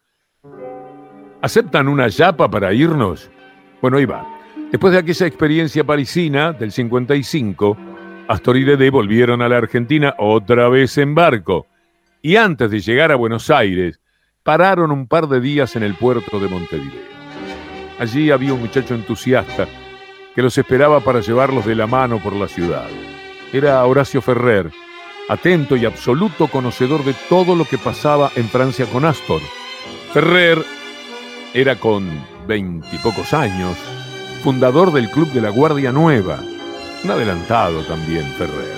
¿Aceptan 1.42 1.88
una 1.88 2.08
yapa 2.08 2.48
para 2.48 2.72
irnos? 2.72 3.30
Bueno, 3.82 3.98
ahí 3.98 4.06
va. 4.06 4.26
Después 4.70 4.94
de 4.94 5.00
aquella 5.00 5.26
experiencia 5.26 5.84
parisina 5.84 6.54
del 6.54 6.72
55, 6.72 7.76
Astor 8.26 8.56
y 8.56 8.64
Dede 8.64 8.88
volvieron 8.88 9.42
a 9.42 9.50
la 9.50 9.58
Argentina 9.58 10.14
otra 10.16 10.70
vez 10.70 10.96
en 10.96 11.14
barco. 11.14 11.66
Y 12.22 12.36
antes 12.36 12.70
de 12.70 12.80
llegar 12.80 13.12
a 13.12 13.16
Buenos 13.16 13.50
Aires, 13.50 14.00
pararon 14.42 14.90
un 14.90 15.06
par 15.06 15.28
de 15.28 15.38
días 15.38 15.76
en 15.76 15.82
el 15.82 15.96
puerto 15.96 16.40
de 16.40 16.48
Montevideo. 16.48 17.04
Allí 17.98 18.30
había 18.30 18.54
un 18.54 18.60
muchacho 18.60 18.94
entusiasta 18.94 19.68
que 20.36 20.42
los 20.42 20.58
esperaba 20.58 21.00
para 21.00 21.20
llevarlos 21.20 21.64
de 21.64 21.74
la 21.74 21.86
mano 21.86 22.18
por 22.22 22.34
la 22.34 22.46
ciudad. 22.46 22.86
Era 23.54 23.82
Horacio 23.86 24.20
Ferrer, 24.20 24.70
atento 25.30 25.76
y 25.76 25.86
absoluto 25.86 26.48
conocedor 26.48 27.02
de 27.04 27.14
todo 27.30 27.56
lo 27.56 27.64
que 27.64 27.78
pasaba 27.78 28.30
en 28.36 28.46
Francia 28.50 28.84
con 28.84 29.06
Astor. 29.06 29.40
Ferrer 30.12 30.62
era 31.54 31.76
con 31.76 32.06
veintipocos 32.46 33.32
años, 33.32 33.78
fundador 34.44 34.92
del 34.92 35.10
Club 35.10 35.32
de 35.32 35.40
la 35.40 35.48
Guardia 35.48 35.90
Nueva, 35.90 36.38
un 37.02 37.10
adelantado 37.10 37.80
también 37.84 38.26
Ferrer. 38.36 38.76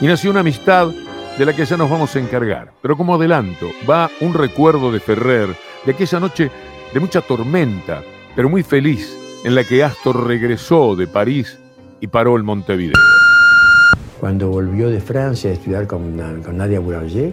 Y 0.00 0.06
nació 0.06 0.30
una 0.30 0.40
amistad 0.40 0.88
de 1.36 1.44
la 1.44 1.54
que 1.54 1.66
ya 1.66 1.76
nos 1.76 1.90
vamos 1.90 2.16
a 2.16 2.20
encargar. 2.20 2.72
Pero 2.80 2.96
como 2.96 3.16
adelanto, 3.16 3.70
va 3.88 4.10
un 4.20 4.32
recuerdo 4.32 4.90
de 4.90 5.00
Ferrer, 5.00 5.54
de 5.84 5.92
aquella 5.92 6.20
noche 6.20 6.50
de 6.94 7.00
mucha 7.00 7.20
tormenta, 7.20 8.02
pero 8.34 8.48
muy 8.48 8.62
feliz, 8.62 9.25
en 9.46 9.54
la 9.54 9.62
que 9.62 9.84
Astor 9.84 10.26
regresó 10.26 10.96
de 10.96 11.06
París 11.06 11.56
y 12.00 12.08
paró 12.08 12.34
el 12.36 12.42
Montevideo. 12.42 13.00
Cuando 14.18 14.48
volvió 14.48 14.90
de 14.90 15.00
Francia 15.00 15.50
a 15.50 15.52
estudiar 15.52 15.86
con, 15.86 16.16
Nadia 16.16 16.80
Boulanger, 16.80 17.32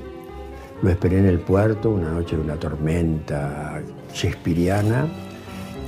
lo 0.83 0.89
esperé 0.91 1.17
en 1.17 1.25
el 1.25 1.39
puerto 1.39 1.89
una 1.89 2.11
noche 2.11 2.35
de 2.35 2.43
una 2.43 2.53
tormenta 2.57 3.81
shakespeariana 4.13 5.07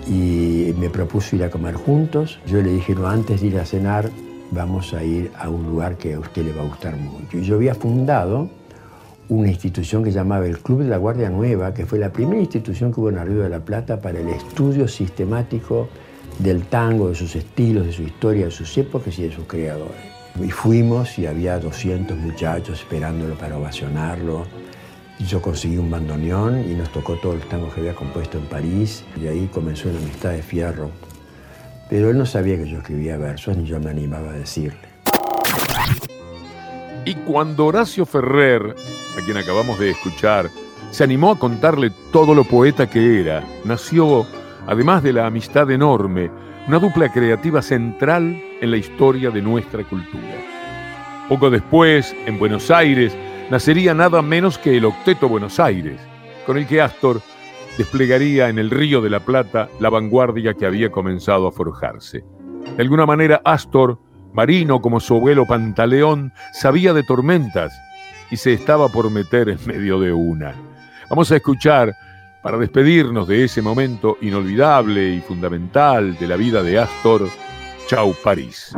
y 0.08 0.74
me 0.80 0.90
propuso 0.90 1.36
ir 1.36 1.44
a 1.44 1.52
comer 1.52 1.76
juntos. 1.76 2.40
Yo 2.48 2.60
le 2.60 2.72
dije, 2.72 2.96
no, 2.96 3.08
antes 3.08 3.42
de 3.42 3.48
ir 3.48 3.60
a 3.60 3.66
cenar, 3.66 4.10
vamos 4.50 4.96
a 4.96 5.04
ir 5.04 5.30
a 5.38 5.48
un 5.48 5.64
lugar 5.68 5.96
que 5.96 6.16
a 6.16 6.20
usted 6.20 6.44
le 6.44 6.54
va 6.54 6.64
a 6.64 6.66
gustar 6.66 6.96
mucho. 6.98 7.38
Y 7.38 7.44
yo 7.44 7.58
había 7.58 7.76
fundado 7.76 8.50
una 9.30 9.50
institución 9.50 10.04
que 10.04 10.12
llamaba 10.12 10.48
el 10.48 10.58
Club 10.58 10.82
de 10.82 10.90
la 10.90 10.98
Guardia 10.98 11.30
Nueva, 11.30 11.72
que 11.76 11.86
fue 11.86 12.00
la 12.00 12.12
primera 12.12 12.42
institución 12.42 12.92
que 12.92 13.00
hubo 13.00 13.10
en 13.10 13.24
Río 13.24 13.44
de 13.44 13.50
la 13.50 13.60
Plata 13.60 14.02
para 14.02 14.20
el 14.20 14.30
estudio 14.30 14.88
sistemático 14.88 15.88
del 16.40 16.66
tango, 16.66 17.10
de 17.10 17.16
sus 17.16 17.36
estilos, 17.36 17.86
de 17.86 17.94
su 17.94 18.04
historia, 18.04 18.46
de 18.46 18.52
sus 18.52 18.78
épocas 18.78 19.18
y 19.20 19.24
de 19.24 19.36
sus 19.36 19.46
creadores. 19.46 19.96
Y 20.44 20.52
fuimos 20.52 21.18
y 21.18 21.28
había 21.28 21.60
200 21.60 22.18
muchachos 22.18 22.80
esperándolo 22.80 23.36
para 23.36 23.58
ovacionarlo. 23.58 24.46
Yo 25.20 25.42
conseguí 25.42 25.78
un 25.78 25.90
bandoneón 25.90 26.70
y 26.70 26.74
nos 26.76 26.92
tocó 26.92 27.16
todos 27.16 27.36
los 27.36 27.48
tangos 27.48 27.74
que 27.74 27.80
había 27.80 27.96
compuesto 27.96 28.38
en 28.38 28.46
París. 28.46 29.06
Y 29.22 29.28
ahí 29.28 29.50
comenzó 29.54 29.88
una 29.90 30.00
amistad 30.00 30.32
de 30.32 30.44
fierro. 30.44 30.92
Pero 31.90 32.10
él 32.10 32.18
no 32.18 32.26
sabía 32.26 32.58
que 32.58 32.68
yo 32.68 32.80
escribía 32.80 33.18
versos 33.18 33.56
ni 33.56 33.66
yo 33.66 33.80
me 33.80 33.92
animaba 33.92 34.32
a 34.32 34.34
decirle. 34.34 34.96
Y 37.06 37.14
cuando 37.14 37.68
Horacio 37.68 38.06
Ferrer, 38.06 38.76
a 39.18 39.24
quien 39.24 39.38
acabamos 39.38 39.80
de 39.80 39.92
escuchar, 39.92 40.50
se 40.90 41.04
animó 41.04 41.32
a 41.32 41.40
contarle 41.40 41.92
todo 42.12 42.34
lo 42.34 42.44
poeta 42.44 42.90
que 42.90 43.22
era, 43.22 43.44
nació 43.64 44.26
además 44.68 45.04
de 45.04 45.14
la 45.14 45.28
amistad 45.28 45.70
enorme, 45.72 46.30
una 46.68 46.80
dupla 46.80 47.12
creativa 47.12 47.62
central 47.62 48.42
en 48.62 48.72
la 48.72 48.78
historia 48.78 49.30
de 49.30 49.42
nuestra 49.42 49.84
cultura. 49.84 50.36
Poco 51.30 51.50
después, 51.50 52.16
en 52.26 52.40
Buenos 52.40 52.72
Aires, 52.72 53.16
nacería 53.50 53.94
nada 53.94 54.22
menos 54.22 54.58
que 54.58 54.78
el 54.78 54.86
Octeto 54.86 55.30
Buenos 55.30 55.60
Aires, 55.60 56.00
con 56.46 56.58
el 56.58 56.68
que 56.68 56.82
Astor 56.82 57.22
desplegaría 57.78 58.50
en 58.50 58.60
el 58.60 58.70
Río 58.70 59.02
de 59.02 59.10
la 59.10 59.20
Plata 59.20 59.70
la 59.80 59.90
vanguardia 59.90 60.54
que 60.54 60.66
había 60.66 60.92
comenzado 60.92 61.48
a 61.48 61.52
forjarse. 61.52 62.24
De 62.76 62.82
alguna 62.82 63.06
manera, 63.06 63.42
Astor, 63.44 64.00
marino 64.34 64.82
como 64.82 65.00
su 65.00 65.16
abuelo 65.16 65.46
Pantaleón, 65.46 66.32
sabía 66.54 66.94
de 66.94 67.04
tormentas 67.04 67.74
y 68.32 68.38
se 68.38 68.54
estaba 68.54 68.90
por 68.90 69.10
meter 69.12 69.50
en 69.50 69.60
medio 69.66 70.00
de 70.00 70.14
una. 70.14 70.54
Vamos 71.10 71.32
a 71.32 71.36
escuchar, 71.36 71.96
para 72.46 72.60
despedirnos 72.60 73.28
de 73.28 73.46
ese 73.46 73.64
momento 73.64 74.20
inolvidable 74.22 75.16
y 75.16 75.20
fundamental 75.20 76.16
de 76.16 76.28
la 76.28 76.36
vida 76.36 76.62
de 76.62 76.78
Astor, 76.78 77.28
Chau 77.88 78.14
París. 78.24 78.72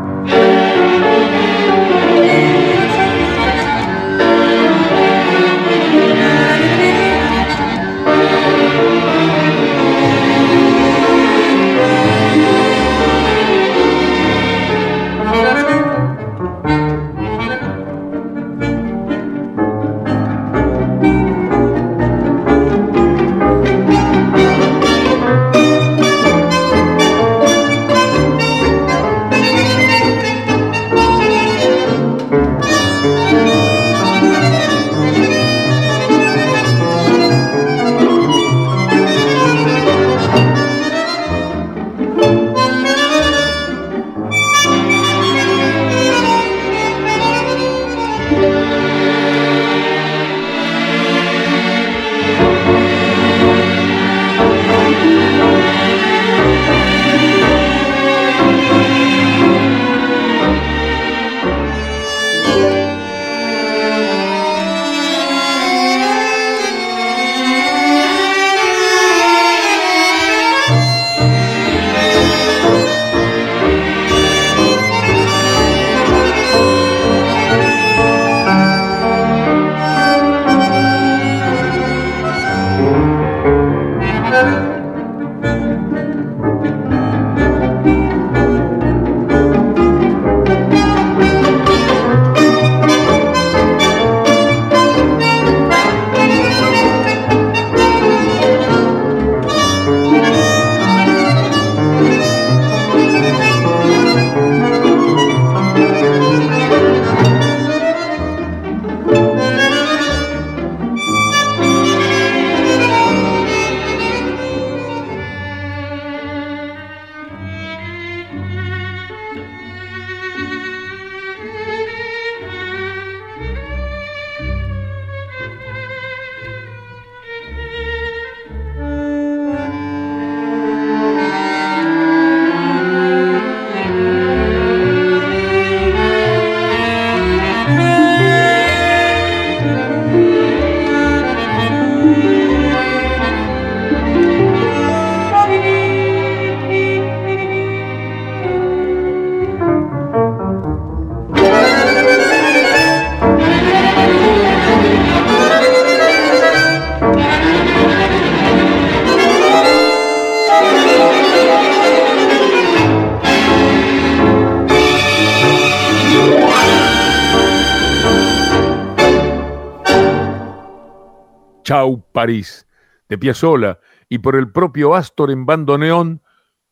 Chau 171.67 172.01
París, 172.13 172.65
de 173.09 173.17
Piazzolla 173.17 173.79
y 174.07 174.19
por 174.19 174.37
el 174.37 174.53
propio 174.53 174.95
Astor 174.95 175.31
en 175.31 175.45
bandoneón 175.45 176.21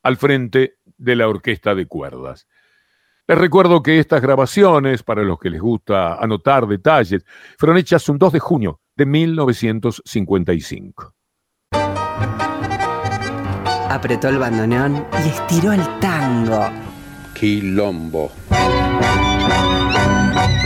al 0.04 0.16
frente 0.16 0.78
de 0.98 1.18
la 1.18 1.28
orquesta 1.28 1.76
de 1.76 1.86
cuerdas. 1.86 2.48
Les 3.28 3.38
recuerdo 3.38 3.84
que 3.84 4.00
estas 4.00 4.22
grabaciones, 4.22 5.04
para 5.04 5.24
los 5.24 5.38
que 5.38 5.50
les 5.50 5.60
gusta 5.60 6.16
anotar 6.16 6.66
detalles, 6.66 7.26
fueron 7.58 7.78
hechas 7.78 8.08
un 8.08 8.18
2 8.18 8.32
de 8.32 8.40
junio 8.40 8.80
de 8.96 9.06
1955. 9.06 11.14
Apretó 13.90 14.30
el 14.30 14.38
bandoneón 14.38 15.06
y 15.26 15.28
estiró 15.28 15.74
el 15.74 15.82
tango. 16.00 16.70
Quilombo. 17.34 18.32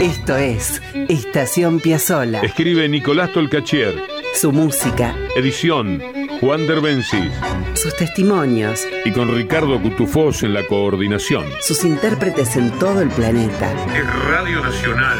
Esto 0.00 0.36
es 0.36 0.80
Estación 1.08 1.80
Piazzola. 1.80 2.42
Escribe 2.42 2.88
Nicolás 2.88 3.32
Tolcachier. 3.32 4.19
Su 4.34 4.52
música. 4.52 5.14
Edición 5.36 6.00
Juan 6.40 6.66
Derbencis. 6.66 7.32
Sus 7.74 7.94
testimonios. 7.96 8.86
Y 9.04 9.10
con 9.10 9.34
Ricardo 9.34 9.80
Cutufós 9.82 10.42
en 10.42 10.54
la 10.54 10.66
coordinación. 10.66 11.44
Sus 11.60 11.84
intérpretes 11.84 12.56
en 12.56 12.70
todo 12.78 13.02
el 13.02 13.08
planeta. 13.10 13.70
Es 13.94 14.24
Radio 14.24 14.62
Nacional. 14.62 15.18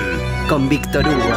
Con 0.49 0.69
Víctor 0.69 1.07
Hugo. 1.07 1.35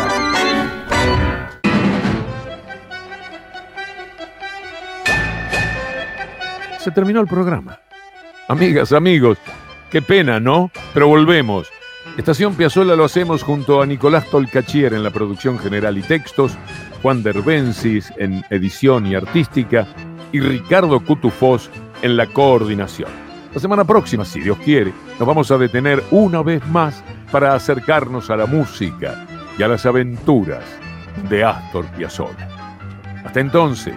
Se 6.80 6.91
terminó 6.91 7.21
el 7.21 7.28
programa. 7.28 7.80
Amigas, 8.47 8.93
amigos, 8.93 9.38
qué 9.89 10.01
pena, 10.01 10.39
¿no? 10.39 10.71
Pero 10.93 11.07
volvemos. 11.07 11.67
Estación 12.18 12.53
Piazzola 12.53 12.95
lo 12.95 13.05
hacemos 13.05 13.41
junto 13.41 13.82
a 13.82 13.88
Nicolás 13.88 14.30
Tolcachier 14.30 14.93
en 14.93 15.01
la 15.01 15.09
producción 15.09 15.57
general 15.57 15.97
y 15.97 16.03
textos, 16.03 16.55
Juan 17.01 17.24
Derbencis 17.24 18.14
en 18.18 18.45
edición 18.51 19.07
y 19.07 19.16
artística 19.16 19.88
y 20.32 20.39
Ricardo 20.39 21.03
Cutufós 21.03 21.72
en 22.03 22.16
la 22.16 22.28
coordinación. 22.28 23.09
La 23.51 23.59
semana 23.59 23.84
próxima, 23.84 24.26
si 24.26 24.41
Dios 24.41 24.59
quiere, 24.59 24.93
nos 25.18 25.28
vamos 25.28 25.49
a 25.49 25.57
detener 25.57 26.03
una 26.11 26.43
vez 26.43 26.66
más 26.68 27.03
para 27.32 27.55
acercarnos 27.55 28.30
a 28.30 28.38
la 28.38 28.45
música 28.45 29.26
y 29.57 29.64
a 29.64 29.68
las 29.68 29.84
aventuras 29.88 30.64
de 31.30 31.43
Astor 31.43 31.86
Piazzolla. 31.97 32.47
Hasta 33.26 33.39
entonces, 33.39 33.95